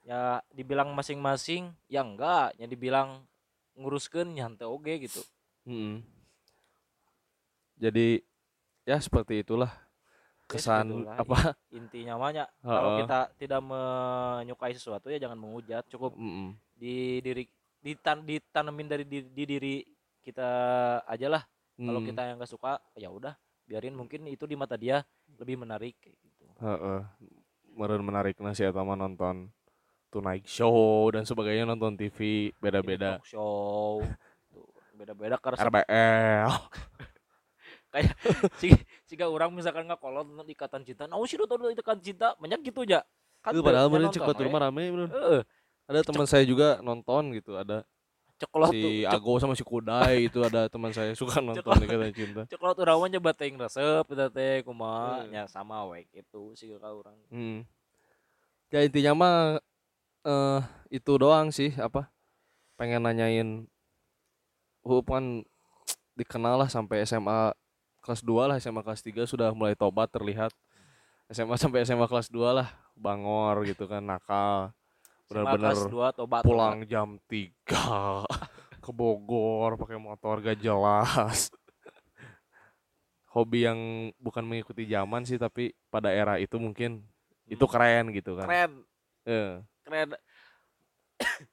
Ya 0.06 0.45
dibilang 0.53 0.93
masing-masing 0.93 1.73
ya 1.89 2.06
enggak. 2.06 2.53
Ya 2.62 2.69
dibilang 2.69 3.25
nguruskan 3.73 4.38
nyantai 4.38 4.69
oge 4.69 5.10
gitu. 5.10 5.25
Mm-mm. 5.65 6.06
jadi 7.79 8.19
ya 8.84 8.99
seperti 9.01 9.41
itulah 9.41 9.71
Ya, 10.43 10.60
kesan 10.60 10.91
sebetulnya, 10.91 11.17
apa? 11.17 11.39
Intinya 11.71 12.13
banyak 12.19 12.47
kalau 12.62 12.99
kita 13.01 13.19
tidak 13.39 13.62
menyukai 13.63 14.75
sesuatu 14.75 15.08
ya 15.10 15.17
jangan 15.17 15.39
menghujat 15.39 15.88
cukup 15.89 16.13
Mm-mm. 16.13 16.53
di 16.75 17.23
diri 17.23 17.47
ditan, 17.79 18.21
ditanemin 18.21 18.88
dari 18.91 19.08
di, 19.08 19.23
di 19.23 19.43
diri 19.47 19.75
kita 20.23 20.49
aja 21.03 21.27
lah. 21.27 21.43
Kalau 21.75 21.99
kita 22.05 22.21
yang 22.23 22.38
nggak 22.39 22.51
suka 22.51 22.79
ya 22.95 23.12
udah 23.12 23.36
biarin 23.67 23.95
mungkin 23.95 24.27
itu 24.29 24.45
di 24.47 24.55
mata 24.55 24.79
dia 24.79 25.01
lebih 25.39 25.59
menarik 25.59 25.99
kayak 25.99 26.15
gitu. 26.21 26.45
Heeh. 26.63 27.01
Meureun 27.73 28.05
menarik 28.05 28.38
eta 28.38 28.81
mah 28.86 28.93
nonton 28.93 29.49
Tonight 30.13 30.45
Show 30.45 31.09
dan 31.09 31.25
sebagainya 31.25 31.65
nonton 31.65 31.97
TV 31.97 32.53
beda-beda. 32.62 33.17
talk 33.17 33.25
show 33.25 33.97
Tuh, 34.53 34.69
beda-beda 34.93 35.41
karena 35.43 35.57
RBL 35.65 36.53
si 38.57 38.73
jika 39.05 39.29
orang 39.29 39.53
misalkan 39.53 39.86
nggak 39.86 40.01
kolot 40.01 40.25
nonton 40.25 40.49
ikatan 40.49 40.81
cinta 40.86 41.05
nah 41.09 41.17
sih 41.25 41.38
nonton 41.38 41.73
ikatan 41.73 42.01
cinta? 42.01 42.38
Banyak 42.38 42.62
gitu 42.62 42.86
aja. 42.86 43.01
Kan 43.41 43.57
padahal 43.57 43.89
teu- 43.89 43.93
bener 43.97 44.07
nonton. 44.09 44.17
Cek 44.21 44.29
batur 44.29 44.45
we. 44.45 44.53
mah 44.53 44.62
rame 44.69 44.83
bener. 44.93 45.09
Heeh, 45.09 45.41
Ada 45.89 45.99
teman 46.05 46.25
saya 46.29 46.47
juga 46.47 46.79
nonton 46.79 47.36
gitu, 47.36 47.59
ada 47.59 47.83
tuh 48.45 48.69
si 48.69 48.82
cek- 49.01 49.13
Ago 49.13 49.32
sama 49.38 49.53
si 49.53 49.62
Kudai 49.62 50.25
itu 50.25 50.39
ada 50.39 50.65
teman 50.65 50.89
saya 50.89 51.12
suka 51.13 51.39
nonton 51.39 51.63
Ikatan 51.77 52.12
Cinta. 52.12 52.41
cekolot 52.45 52.77
urang 52.77 52.97
mah 52.97 53.10
nyoba 53.10 53.32
teh 53.32 53.49
resep 53.49 54.06
eta 54.06 54.27
teh 54.27 54.62
kumaha 54.62 55.21
Heeh. 55.21 55.29
nya 55.29 55.43
sama 55.45 55.86
we 55.86 56.03
gitu 56.10 56.51
sih 56.53 56.71
ka 56.73 56.89
urang 56.89 57.15
Hmm. 57.27 57.63
Ya 58.67 58.82
intinya 58.82 59.13
mah 59.13 59.36
eh 60.21 60.62
itu 60.91 61.12
doang 61.13 61.49
sih 61.49 61.73
apa 61.75 62.10
pengen 62.73 63.01
nanyain 63.01 63.69
Hup 64.82 65.06
kan 65.06 65.45
dikenal 66.13 66.58
lah 66.58 66.67
sampai 66.67 67.03
SMA 67.03 67.53
kelas 67.99 68.19
2 68.19 68.45
lah 68.45 68.58
SMA 68.58 68.82
kelas 68.82 68.99
3 69.01 69.23
sudah 69.23 69.49
mulai 69.51 69.73
tobat 69.73 70.08
terlihat 70.08 70.51
SMA 71.27 71.56
sampai 71.56 71.82
SMA 71.82 72.03
kelas 72.03 72.27
2 72.27 72.51
lah 72.51 72.67
bangor 72.93 73.63
gitu 73.63 73.86
kan 73.86 74.01
nakal 74.01 74.75
benar-benar 75.29 75.73
kelas 75.73 75.83
2 75.89 76.17
tobat 76.19 76.43
pulang 76.43 76.83
jam 76.88 77.17
3 77.27 77.53
ke 78.83 78.91
Bogor 78.91 79.79
pakai 79.79 79.95
motor 79.95 80.43
gak 80.43 80.59
jelas. 80.59 81.47
Hobi 83.33 83.65
yang 83.65 84.12
bukan 84.21 84.45
mengikuti 84.45 84.86
zaman 84.86 85.25
sih 85.25 85.41
tapi 85.41 85.73
pada 85.89 86.13
era 86.13 86.38
itu 86.38 86.59
mungkin 86.62 87.01
itu 87.49 87.65
keren 87.65 88.13
gitu 88.13 88.38
kan. 88.38 88.45
Keren. 88.45 88.71
Eh, 89.25 89.51
keren. 89.88 90.09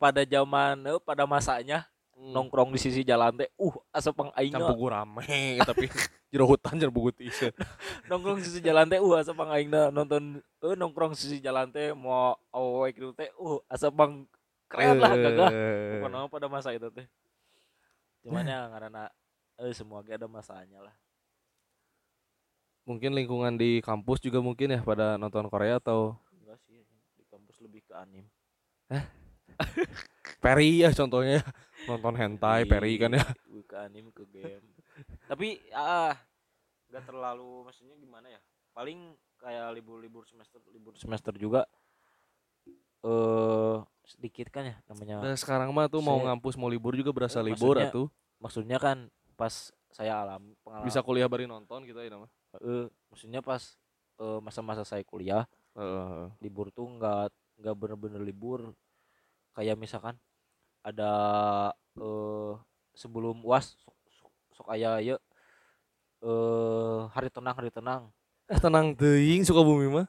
Pada 0.00 0.24
zaman 0.24 0.80
eh, 0.88 0.96
pada 1.04 1.28
masanya 1.28 1.84
hmm, 2.20 2.36
nongkrong 2.36 2.68
di 2.76 2.78
sisi 2.78 3.00
jalan 3.00 3.32
teh 3.40 3.48
uh 3.56 3.74
asa 3.88 4.12
pang 4.12 4.28
aing. 4.36 4.52
Can 4.52 4.68
pugu 4.68 4.92
rame 4.92 5.24
tapi 5.68 5.88
jero 6.28 6.44
hutan 6.44 6.76
jero 6.76 6.92
pugu 6.92 7.16
tise 7.16 7.56
nongkrong 8.12 8.36
di 8.38 8.44
sisi 8.44 8.60
jalan 8.60 8.84
teh 8.92 9.00
uh 9.00 9.14
asa 9.16 9.32
pang 9.32 9.48
aing 9.48 9.72
nonton 9.72 10.44
eh 10.60 10.76
nongkrong 10.76 11.16
di 11.16 11.18
sisi 11.24 11.40
jalan 11.40 11.72
teh 11.72 11.96
mau 11.96 12.36
awewe 12.52 12.92
gitu 12.92 13.16
teh 13.16 13.32
uh 13.40 13.56
asa 13.72 13.88
pang 13.88 14.28
keren 14.68 15.00
lah 15.00 15.16
gagah 15.16 15.50
Eh, 15.50 15.98
Pokoknya 15.98 16.28
pada 16.30 16.46
masa 16.46 16.70
itu 16.70 16.86
teh. 16.94 17.08
Cuman 18.22 18.44
ya 18.44 18.68
karena 18.68 19.08
eh 19.58 19.72
semua 19.72 20.04
ge 20.04 20.14
ada 20.14 20.28
masanya 20.28 20.78
lah. 20.84 20.94
Mungkin 22.84 23.16
lingkungan 23.16 23.56
di 23.58 23.80
kampus 23.82 24.22
juga 24.22 24.38
mungkin 24.38 24.72
ya 24.76 24.80
pada 24.84 25.16
nonton 25.18 25.48
Korea 25.50 25.80
atau? 25.82 26.16
Enggak 26.36 26.58
sih 26.68 26.80
di 27.16 27.24
kampus 27.28 27.56
lebih 27.64 27.82
ke 27.82 27.94
anim. 27.96 28.24
Peri 30.42 30.82
ya 30.82 30.90
contohnya 30.94 31.44
nonton 31.86 32.14
hentai 32.14 32.64
Peri 32.64 32.94
kan 32.96 33.12
ya. 33.12 33.24
Lebih 33.46 33.64
ke 33.64 33.76
anim 33.76 34.06
ke 34.10 34.24
game. 34.26 34.66
Tapi 35.24 35.56
ah 35.70 36.16
nggak 36.88 37.04
terlalu 37.04 37.64
maksudnya 37.64 37.94
gimana 37.94 38.26
ya? 38.28 38.40
Paling 38.70 39.12
kayak 39.36 39.72
libur-libur 39.72 40.24
semester 40.24 40.60
libur 40.68 40.92
semester 40.94 41.32
juga 41.32 41.64
eh 43.00 43.76
sedikit 44.04 44.52
kan 44.52 44.64
ya 44.66 44.76
namanya. 44.86 45.24
Nah 45.24 45.32
sekarang 45.34 45.72
mah 45.72 45.88
tuh 45.88 46.00
mau 46.00 46.20
Saya- 46.20 46.26
ngampus 46.28 46.54
mau 46.54 46.68
libur 46.68 46.92
juga 46.92 47.10
berasa 47.10 47.40
Eh, 47.40 47.46
libur 47.46 47.78
maksudnya- 47.78 47.88
atuh. 47.88 48.08
maksudnya 48.36 48.78
kan 48.78 48.98
pas 49.34 49.54
saya 49.90 50.20
alami 50.20 50.52
pengalaman 50.60 50.86
bisa 50.86 51.00
kuliah 51.00 51.26
bari 51.26 51.48
nonton 51.48 51.82
kita 51.82 52.04
ya 52.04 52.12
nama 52.12 52.28
eh, 52.60 52.86
maksudnya 53.08 53.40
pas 53.40 53.74
eh, 54.20 54.38
masa-masa 54.40 54.84
saya 54.84 55.00
kuliah 55.02 55.48
Heeh, 55.70 56.26
libur 56.42 56.68
tuh 56.68 56.84
nggak 56.90 57.30
nggak 57.62 57.74
bener-bener 57.78 58.20
libur. 58.20 58.74
Kayak 59.50 59.78
misalkan 59.78 60.18
ada 60.80 61.12
eh 61.98 62.52
sebelum 62.96 63.40
uas 63.44 63.76
sok, 63.80 63.96
sok, 64.16 64.32
sok 64.56 64.68
aya 64.72 65.00
ya 65.00 65.16
eh 66.24 67.00
hari 67.12 67.28
tenang 67.32 67.56
hari 67.56 67.70
tenang. 67.72 68.12
Eh 68.50 68.58
tenang 68.60 68.92
teuing 68.96 69.44
suka 69.44 69.64
bumi 69.64 69.88
mah. 69.88 70.06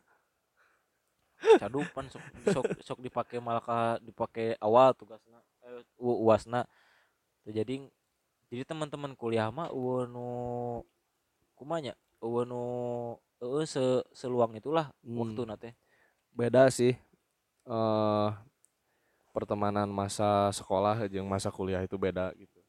Cadupan 1.61 2.07
sok 2.11 2.23
sok 2.51 2.65
sok 2.83 2.99
dipakai 2.99 3.39
malah 3.41 3.63
ka 3.63 3.97
dipakai 4.03 4.55
awal 4.59 4.93
tugasna 4.95 5.39
eh 5.63 5.81
uasna. 5.99 6.67
Jadi 7.47 7.87
jadi 8.51 8.67
teman-teman 8.67 9.15
kuliah 9.15 9.47
mah 9.49 9.71
eueuh 9.71 10.05
nu 10.11 10.27
kumanya 11.55 11.95
eueuh 12.19 12.43
nu 12.43 12.61
eueuh 13.39 13.63
se 13.65 14.03
seluang 14.11 14.53
itulah 14.59 14.91
Hmm. 15.01 15.17
waktu 15.23 15.41
nate 15.47 15.69
beda 16.35 16.67
sih 16.67 16.93
eh 17.65 18.29
pertemanan 19.31 19.87
masa 19.87 20.51
sekolah 20.51 21.07
jeung 21.07 21.27
masa 21.27 21.49
kuliah 21.49 21.81
itu 21.81 21.95
beda 21.95 22.31
gitu. 22.35 22.59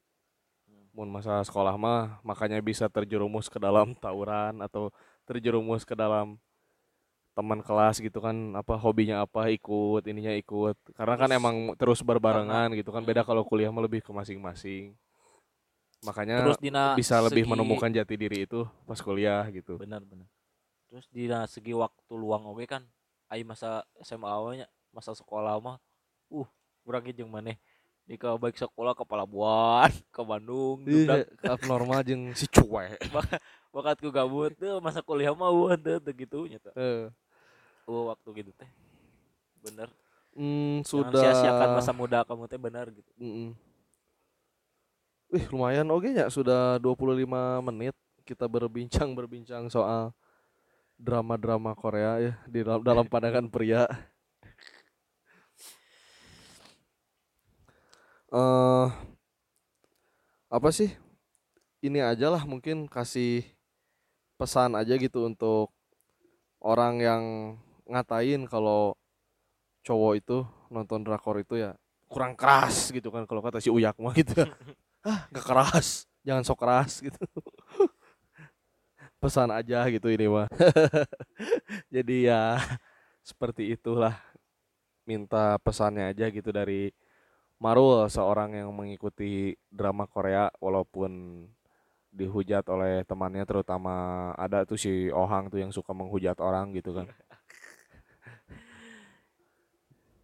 Mun 0.93 1.09
masa 1.09 1.43
sekolah 1.43 1.75
mah 1.77 2.21
makanya 2.23 2.61
bisa 2.63 2.87
terjerumus 2.87 3.51
ke 3.51 3.59
dalam 3.59 3.93
tawuran 4.05 4.63
atau 4.63 4.89
terjerumus 5.27 5.83
ke 5.83 5.95
dalam 5.95 6.39
teman 7.33 7.65
kelas 7.65 7.97
gitu 7.97 8.21
kan 8.21 8.37
apa 8.53 8.77
hobinya 8.77 9.25
apa 9.25 9.49
ikut 9.51 10.05
ininya 10.05 10.33
ikut. 10.37 10.77
Karena 10.93 11.15
kan 11.17 11.29
Terus- 11.29 11.41
emang 11.41 11.57
terus 11.81 12.01
berbarengan 12.05 12.71
gitu 12.77 12.93
kan 12.93 13.03
beda 13.03 13.25
kalau 13.25 13.43
kuliah 13.43 13.73
mah 13.73 13.83
lebih 13.83 14.05
ke 14.05 14.13
masing-masing. 14.13 14.93
Makanya 16.03 16.43
terus 16.43 16.59
dina 16.59 16.93
bisa 16.99 17.23
lebih 17.23 17.47
segi- 17.47 17.51
menemukan 17.55 17.89
jati 17.89 18.15
diri 18.19 18.45
itu 18.45 18.67
pas 18.85 18.99
kuliah 19.01 19.47
gitu. 19.55 19.79
Benar 19.79 20.03
benar. 20.05 20.29
Terus 20.93 21.07
dina 21.09 21.49
segi 21.49 21.73
waktu 21.73 22.13
luang 22.13 22.53
oke 22.53 22.69
kan 22.69 22.85
ai 23.33 23.47
masa 23.49 23.81
SMA 24.05 24.29
awalnya 24.29 24.67
masa 24.93 25.17
sekolah 25.17 25.57
mah 25.57 25.81
uh 26.33 26.49
kurang 26.83 27.05
jeung 27.13 27.29
maneh 27.29 27.61
di 28.03 28.19
ke 28.19 28.27
baik 28.27 28.59
sekolah 28.59 28.99
ke 28.99 29.05
Palabuhan 29.07 29.93
ke 30.15 30.23
Bandung 30.27 30.83
Iya, 30.83 31.29
abnormal 31.47 32.03
jeung 32.03 32.35
si 32.35 32.51
cuek. 32.51 32.99
Bakat 33.73 33.97
ku 34.05 34.13
gabut 34.13 34.53
tuh 34.53 34.83
masa 34.85 35.01
kuliah 35.01 35.33
mah 35.33 35.49
teu 35.81 36.13
gitu 36.13 36.45
nya. 36.45 36.61
Eh, 36.77 37.09
Oh, 37.89 38.13
waktu 38.13 38.45
gitu 38.45 38.51
teh. 38.55 38.71
Bener. 39.65 39.89
Jangan 40.33 40.85
sudah. 40.87 41.21
sia-siakan 41.21 41.69
masa 41.77 41.93
muda 41.93 42.25
kamu 42.25 42.45
teh 42.49 42.61
benar 42.61 42.87
gitu. 42.89 43.11
Mm-mm. 43.21 43.53
Wih 45.33 45.45
lumayan 45.49 45.89
oke 45.89 46.13
ya 46.13 46.29
sudah 46.29 46.77
25 46.77 47.25
menit 47.65 47.97
kita 48.29 48.45
berbincang 48.45 49.17
berbincang 49.17 49.73
soal 49.73 50.13
drama-drama 51.01 51.73
Korea 51.75 52.21
ya 52.21 52.33
di 52.45 52.61
dalam, 52.61 52.85
dalam 52.85 53.07
pandangan 53.13 53.49
pria. 53.49 53.89
Eh 58.33 58.89
apa 60.53 60.69
sih? 60.73 60.93
Ini 61.83 61.99
aja 62.01 62.31
lah 62.31 62.47
mungkin 62.47 62.87
kasih 62.87 63.43
pesan 64.39 64.79
aja 64.79 64.95
gitu 64.99 65.27
untuk 65.29 65.71
orang 66.63 66.95
yang 67.03 67.23
ngatain 67.91 68.47
kalau 68.47 68.95
cowok 69.83 70.13
itu 70.19 70.39
nonton 70.71 71.03
drakor 71.03 71.43
itu 71.43 71.59
ya 71.59 71.75
kurang 72.07 72.39
keras 72.39 72.95
gitu 72.95 73.11
kan 73.11 73.27
kalau 73.27 73.43
kata 73.43 73.59
si 73.59 73.69
Uyak 73.69 73.99
mah 73.99 74.15
gitu 74.15 74.47
kan. 74.47 74.51
ah 75.11 75.27
nggak 75.35 75.47
keras 75.47 76.07
jangan 76.23 76.47
sok 76.47 76.59
keras 76.63 77.03
gitu 77.03 77.19
pesan 79.23 79.51
aja 79.51 79.87
gitu 79.91 80.07
ini 80.11 80.27
mah 80.31 80.47
jadi 81.95 82.17
ya 82.31 82.43
seperti 83.27 83.75
itulah 83.75 84.15
minta 85.07 85.59
pesannya 85.63 86.15
aja 86.15 86.31
gitu 86.31 86.55
dari 86.55 86.95
Marul 87.63 88.11
seorang 88.11 88.59
yang 88.59 88.75
mengikuti 88.75 89.55
drama 89.71 90.11
Korea 90.11 90.51
walaupun 90.59 91.47
dihujat 92.11 92.67
oleh 92.67 93.07
temannya 93.07 93.47
terutama 93.47 93.95
ada 94.35 94.67
tuh 94.67 94.75
si 94.75 95.15
Ohang 95.15 95.47
tuh 95.47 95.63
yang 95.63 95.71
suka 95.71 95.95
menghujat 95.95 96.43
orang 96.43 96.75
gitu 96.75 96.91
kan. 96.91 97.07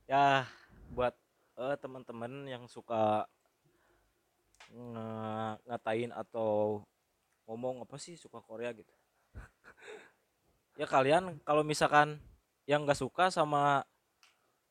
Ya 0.09 0.49
buat 0.97 1.13
eh, 1.61 1.77
teman-teman 1.77 2.49
yang 2.49 2.65
suka 2.65 3.29
nge- 4.73 5.61
ngatain 5.69 6.17
atau 6.17 6.81
ngomong 7.45 7.85
apa 7.85 8.01
sih 8.01 8.17
suka 8.17 8.41
Korea 8.41 8.73
gitu. 8.73 8.89
Ya 10.81 10.89
kalian 10.89 11.45
kalau 11.45 11.61
misalkan 11.61 12.25
yang 12.65 12.89
nggak 12.89 12.97
suka 12.97 13.29
sama 13.29 13.85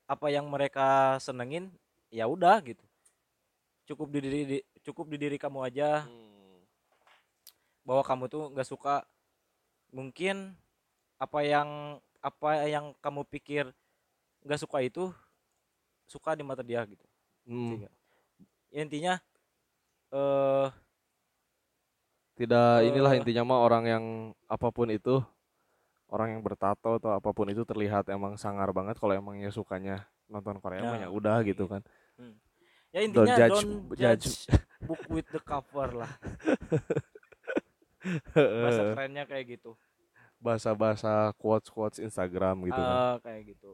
apa 0.10 0.28
yang 0.34 0.50
mereka 0.50 1.22
senengin 1.22 1.70
ya 2.10 2.26
udah 2.28 2.60
gitu. 2.64 2.84
Cukup 3.88 4.08
di 4.12 4.20
diri 4.20 4.42
di- 4.46 4.66
cukup 4.84 5.06
di 5.12 5.18
diri 5.20 5.38
kamu 5.40 5.64
aja. 5.64 6.04
Bahwa 7.88 8.04
kamu 8.04 8.28
tuh 8.28 8.44
nggak 8.52 8.68
suka. 8.68 9.04
Mungkin 9.96 10.52
apa 11.18 11.40
yang 11.42 12.00
apa 12.20 12.68
yang 12.68 12.92
kamu 13.00 13.24
pikir 13.32 13.72
nggak 14.44 14.60
suka 14.60 14.84
itu 14.84 15.10
suka 16.08 16.36
di 16.36 16.44
mata 16.44 16.64
dia 16.64 16.84
gitu. 16.84 17.04
Hmm, 17.48 17.80
Tiga. 17.80 17.90
Ya, 18.72 18.82
intinya 18.84 19.14
eh 20.12 20.68
tidak 22.38 22.86
inilah 22.86 23.12
Eh. 23.16 23.20
intinya 23.24 23.44
mah 23.48 23.60
orang 23.64 23.84
yang 23.88 24.06
apa 24.46 24.70
pun 24.70 24.92
itu 24.94 25.24
orang 26.08 26.38
yang 26.38 26.42
bertato 26.46 27.00
atau 27.02 27.12
apa 27.12 27.30
pun 27.34 27.50
itu 27.50 27.66
terlihat 27.66 28.08
emang 28.14 28.38
sangar 28.40 28.70
banget 28.72 28.96
kalau 29.02 29.16
emangnya 29.18 29.50
sukanya 29.52 30.06
nonton 30.28 30.60
Korea 30.60 30.84
mah 30.84 30.96
Ya, 31.00 31.08
ya 31.08 31.10
udah 31.10 31.40
gitu 31.42 31.66
kan. 31.66 31.82
Ya 32.92 33.04
intinya 33.04 33.36
judge- 33.36 33.52
don't 33.52 33.74
judge. 33.96 34.26
judge. 34.48 34.48
book 34.84 35.04
with 35.12 35.28
the 35.32 35.42
cover 35.42 35.92
lah. 35.92 36.12
Bahasa 38.36 38.84
kerennya 38.96 39.24
kayak 39.26 39.60
gitu. 39.60 39.76
Bahasa-bahasa 40.40 41.34
quotes 41.36 41.68
quotes 41.68 42.00
Instagram 42.00 42.64
gitu 42.64 42.78
kan. 42.78 42.96
Eh, 42.96 43.16
kayak 43.26 43.42
gitu. 43.56 43.72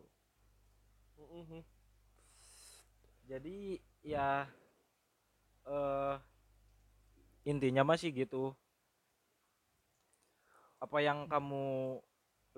Jadi 3.23 3.79
ya 4.01 4.45
eh 5.63 6.15
intinya 7.43 7.83
masih 7.85 8.11
gitu. 8.11 8.51
Apa 10.77 10.99
yang 10.99 11.29
kamu 11.29 11.99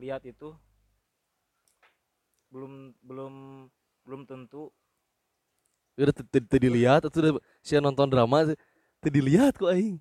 lihat 0.01 0.25
itu 0.25 0.55
belum 2.49 2.95
belum 3.03 3.34
belum 4.06 4.24
tentu. 4.30 4.70
Udah 5.98 6.13
t- 6.13 6.28
t- 6.28 6.46
teu 6.46 6.60
dilihat 6.62 7.02
atau 7.10 7.20
udah 7.20 7.34
sia 7.65 7.82
nonton 7.82 8.06
drama 8.06 8.54
teu 9.02 9.10
dilihat 9.10 9.58
kok 9.58 9.74
aing. 9.74 9.98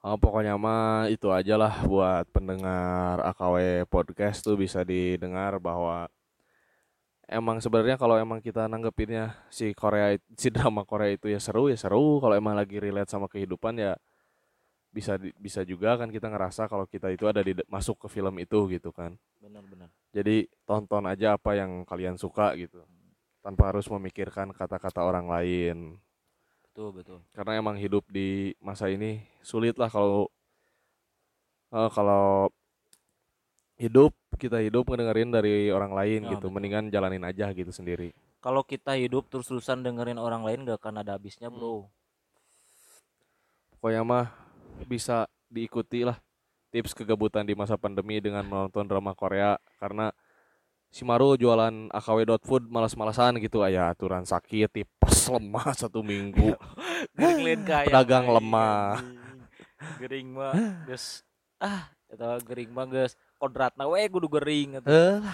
Oh, 0.00 0.16
pokoknya 0.16 0.56
mah 0.56 1.12
itu 1.12 1.28
aja 1.28 1.60
lah 1.60 1.84
buat 1.84 2.24
pendengar 2.32 3.20
AKW 3.20 3.84
podcast 3.84 4.40
tuh 4.40 4.56
bisa 4.56 4.80
didengar 4.80 5.60
bahwa 5.60 6.08
emang 7.28 7.60
sebenarnya 7.60 8.00
kalau 8.00 8.16
emang 8.16 8.40
kita 8.40 8.64
nanggepinnya 8.64 9.36
si 9.52 9.76
Korea 9.76 10.16
si 10.40 10.48
drama 10.48 10.88
Korea 10.88 11.12
itu 11.12 11.28
ya 11.28 11.36
seru 11.36 11.68
ya 11.68 11.76
seru. 11.76 12.16
Kalau 12.22 12.32
emang 12.32 12.56
lagi 12.56 12.80
relate 12.80 13.12
sama 13.12 13.28
kehidupan 13.28 13.76
ya 13.76 13.92
bisa 14.90 15.14
bisa 15.38 15.62
juga 15.62 15.94
kan 15.94 16.10
kita 16.10 16.26
ngerasa 16.26 16.66
kalau 16.66 16.82
kita 16.84 17.14
itu 17.14 17.24
ada 17.30 17.40
di 17.46 17.54
masuk 17.70 18.06
ke 18.06 18.08
film 18.10 18.34
itu 18.42 18.58
gitu 18.70 18.90
kan. 18.90 19.14
Benar-benar 19.38 19.88
jadi 20.10 20.50
tonton 20.66 21.06
aja 21.06 21.38
apa 21.38 21.54
yang 21.54 21.86
kalian 21.86 22.18
suka 22.18 22.58
gitu 22.58 22.82
tanpa 23.40 23.70
harus 23.70 23.86
memikirkan 23.86 24.50
kata-kata 24.50 25.00
orang 25.06 25.30
lain. 25.30 25.96
Betul 26.66 26.90
betul. 26.92 27.18
Karena 27.30 27.62
emang 27.62 27.78
hidup 27.78 28.02
di 28.10 28.52
masa 28.58 28.90
ini 28.90 29.22
sulit 29.40 29.78
lah 29.78 29.86
kalau 29.86 30.26
eh, 31.70 31.90
kalau 31.94 32.50
hidup 33.78 34.12
kita 34.36 34.60
hidup 34.60 34.88
ngedengerin 34.88 35.30
dari 35.30 35.70
orang 35.70 35.92
lain 35.94 36.20
Ya, 36.26 36.36
gitu. 36.36 36.50
betul. 36.50 36.54
mendingan 36.58 36.84
jalanin 36.90 37.24
aja 37.24 37.48
gitu 37.54 37.70
sendiri. 37.70 38.10
Kalau 38.40 38.64
kita 38.64 38.96
hidup 38.96 39.28
terus-terusan 39.28 39.84
dengerin 39.84 40.16
orang 40.16 40.42
lain 40.42 40.64
gak 40.64 40.80
akan 40.80 41.04
ada 41.04 41.16
habisnya 41.16 41.48
Hmm. 41.52 41.56
bro. 41.60 41.74
Pokoknya 43.76 44.02
mah 44.04 44.26
bisa 44.86 45.26
diikuti 45.50 46.06
lah 46.06 46.16
tips 46.70 46.94
kegabutan 46.94 47.42
di 47.42 47.58
masa 47.58 47.74
pandemi 47.74 48.22
dengan 48.22 48.46
menonton 48.46 48.86
drama 48.86 49.12
Korea 49.12 49.58
karena 49.82 50.14
si 50.90 51.02
Maru 51.02 51.34
jualan 51.34 51.90
AKW.food 51.90 52.70
malas-malasan 52.70 53.38
gitu 53.42 53.62
aya 53.66 53.90
aturan 53.90 54.22
sakit 54.22 54.70
tipes 54.70 55.26
lemah 55.30 55.74
satu 55.74 56.02
minggu 56.02 56.54
Pedagang 57.86 58.26
aing, 58.30 58.36
lemah. 58.38 59.02
gering 59.96 60.28
mah 60.36 60.54
geus 60.84 61.24
ah 61.56 61.88
eta 62.12 62.36
gering 62.44 62.70
mah 62.70 62.84
geus 62.84 63.16
kodratna 63.40 63.88
we 63.88 64.04
kudu 64.12 64.28
gering. 64.28 64.76
Eh, 64.84 65.24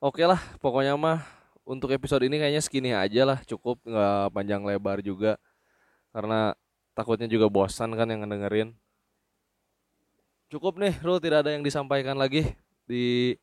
Oke 0.00 0.24
lah, 0.24 0.40
pokoknya 0.64 0.96
mah 0.96 1.20
untuk 1.68 1.92
episode 1.92 2.24
ini 2.24 2.40
kayaknya 2.40 2.64
segini 2.64 2.90
aja 2.96 3.28
lah, 3.28 3.38
cukup 3.44 3.84
nggak 3.84 4.32
panjang 4.32 4.64
lebar 4.64 5.04
juga, 5.04 5.36
karena 6.08 6.56
takutnya 6.96 7.30
juga 7.30 7.46
bosan 7.46 7.94
kan 7.94 8.08
yang 8.10 8.24
ngedengerin. 8.26 8.74
Cukup 10.50 10.82
nih, 10.82 10.98
Ru, 11.00 11.22
tidak 11.22 11.46
ada 11.46 11.54
yang 11.54 11.62
disampaikan 11.62 12.18
lagi 12.18 12.58
di 12.84 13.38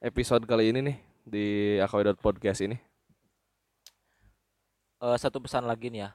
episode 0.00 0.48
kali 0.48 0.72
ini 0.72 0.80
nih 0.80 0.96
di 1.24 1.46
AKW 1.84 2.16
Podcast 2.16 2.64
ini. 2.64 2.80
Eh, 5.04 5.18
satu 5.20 5.36
pesan 5.36 5.68
lagi 5.68 5.92
nih 5.92 6.08
ya 6.08 6.10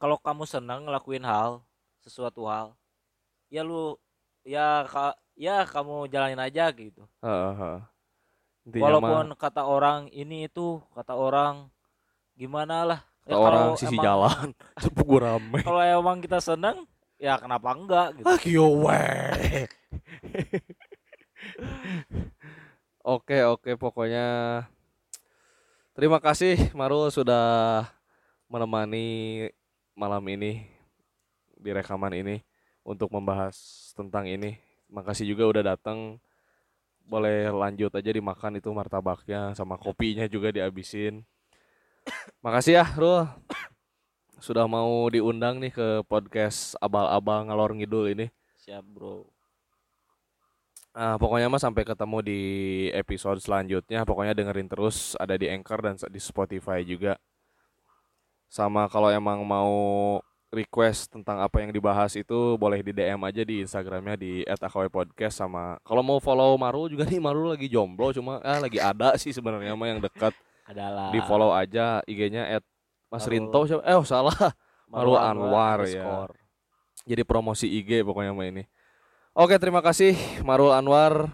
kalau 0.00 0.16
kamu 0.16 0.46
senang 0.46 0.86
ngelakuin 0.86 1.26
hal 1.26 1.66
sesuatu 2.00 2.46
hal 2.46 2.78
ya 3.52 3.66
lu 3.66 3.98
ya 4.46 4.86
ka, 4.88 5.18
ya 5.34 5.66
kamu 5.66 6.06
jalanin 6.08 6.38
aja 6.38 6.70
gitu 6.70 7.04
Heeh, 7.20 7.52
heeh. 7.58 7.80
Intinya 8.70 8.84
walaupun 8.86 9.26
mah 9.34 9.36
kata 9.36 9.66
orang 9.66 10.06
ini 10.14 10.46
itu 10.46 10.78
kata 10.94 11.18
orang 11.18 11.68
gimana 12.38 12.86
lah 12.86 13.00
kata 13.24 13.36
orang 13.36 13.68
sisi 13.76 13.94
emang- 13.94 14.04
jalan, 14.04 14.46
cepu 14.82 15.02
gua 15.04 15.20
rame. 15.34 15.60
kalau 15.62 15.82
emang 15.82 16.18
kita 16.20 16.38
senang 16.38 16.84
ya 17.16 17.36
kenapa 17.36 17.68
enggak 17.72 18.08
gitu 18.16 18.26
Ah. 18.26 18.38
Oke, 23.00 23.40
oke, 23.42 23.80
pokoknya 23.80 24.26
terima 25.96 26.20
kasih 26.20 26.70
Marul 26.76 27.08
sudah 27.08 27.88
menemani 28.44 29.48
malam 29.96 30.20
ini 30.28 30.68
di 31.56 31.70
rekaman 31.72 32.12
ini 32.12 32.36
untuk 32.84 33.08
membahas 33.08 33.56
tentang 33.96 34.28
ini 34.28 34.56
makasih 34.88 35.32
juga 35.32 35.48
udah 35.48 35.62
datang 35.76 36.20
boleh 37.04 37.48
lanjut 37.50 37.90
aja 37.90 38.10
dimakan 38.10 38.60
itu 38.60 38.68
martabaknya 38.70 39.56
sama 39.56 39.76
kopinya 39.76 40.28
juga 40.28 40.52
dihabisin 40.52 41.24
makasih 42.44 42.80
ya 42.80 42.84
Rul 42.96 43.28
sudah 44.40 44.64
mau 44.64 45.08
diundang 45.12 45.60
nih 45.60 45.72
ke 45.72 45.88
podcast 46.08 46.74
abal-abal 46.80 47.44
ngalor 47.48 47.76
ngidul 47.76 48.08
ini 48.12 48.26
siap 48.56 48.84
bro 48.84 49.28
Ah, 50.90 51.14
pokoknya 51.22 51.46
mah 51.46 51.62
sampai 51.62 51.86
ketemu 51.86 52.18
di 52.18 52.40
episode 52.90 53.38
selanjutnya. 53.38 54.02
Pokoknya 54.02 54.34
dengerin 54.34 54.66
terus 54.66 55.14
ada 55.22 55.38
di 55.38 55.46
Anchor 55.46 55.78
dan 55.86 55.94
di 55.94 56.18
Spotify 56.18 56.82
juga. 56.82 57.14
Sama 58.50 58.90
kalau 58.90 59.06
emang 59.06 59.46
mau 59.46 59.70
request 60.50 61.14
tentang 61.14 61.38
apa 61.38 61.62
yang 61.62 61.70
dibahas 61.70 62.18
itu 62.18 62.58
boleh 62.58 62.82
di 62.82 62.90
DM 62.90 63.22
aja 63.22 63.42
di 63.46 63.62
Instagramnya 63.62 64.18
di 64.18 64.42
@akwpodcast 64.50 65.38
sama 65.38 65.78
kalau 65.86 66.02
mau 66.02 66.18
follow 66.18 66.58
Marul 66.58 66.90
juga 66.90 67.06
nih 67.06 67.22
Marul 67.22 67.54
lagi 67.54 67.70
jomblo 67.70 68.10
cuma 68.10 68.42
ah 68.42 68.58
lagi 68.58 68.82
ada 68.82 69.14
sih 69.14 69.30
sebenarnya 69.30 69.78
mah 69.78 69.86
yang 69.94 70.02
dekat 70.02 70.34
adalah 70.70 71.10
di 71.10 71.20
follow 71.26 71.50
aja 71.50 72.00
IG-nya 72.06 72.62
Mas 73.10 73.26
Marul. 73.26 73.32
Rinto 73.34 73.60
siapa? 73.66 73.82
Eh 73.84 73.96
oh, 73.98 74.06
salah. 74.06 74.34
Marul 74.90 75.18
Anwar, 75.18 75.86
ya. 75.86 76.02
underscore. 76.02 76.34
Jadi 77.06 77.22
promosi 77.26 77.66
IG 77.66 78.06
pokoknya 78.06 78.34
mah 78.34 78.46
ini. 78.46 78.64
Oke, 79.34 79.54
terima 79.58 79.82
kasih 79.82 80.14
Marul 80.42 80.74
Anwar. 80.74 81.30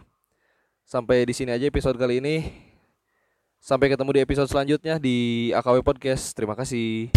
Sampai 0.86 1.26
di 1.26 1.34
sini 1.34 1.52
aja 1.52 1.64
episode 1.66 1.96
kali 1.98 2.20
ini. 2.20 2.48
Sampai 3.58 3.90
ketemu 3.90 4.14
di 4.14 4.20
episode 4.22 4.48
selanjutnya 4.48 5.00
di 5.00 5.50
AKW 5.50 5.82
Podcast. 5.82 6.36
Terima 6.36 6.54
kasih. 6.54 7.10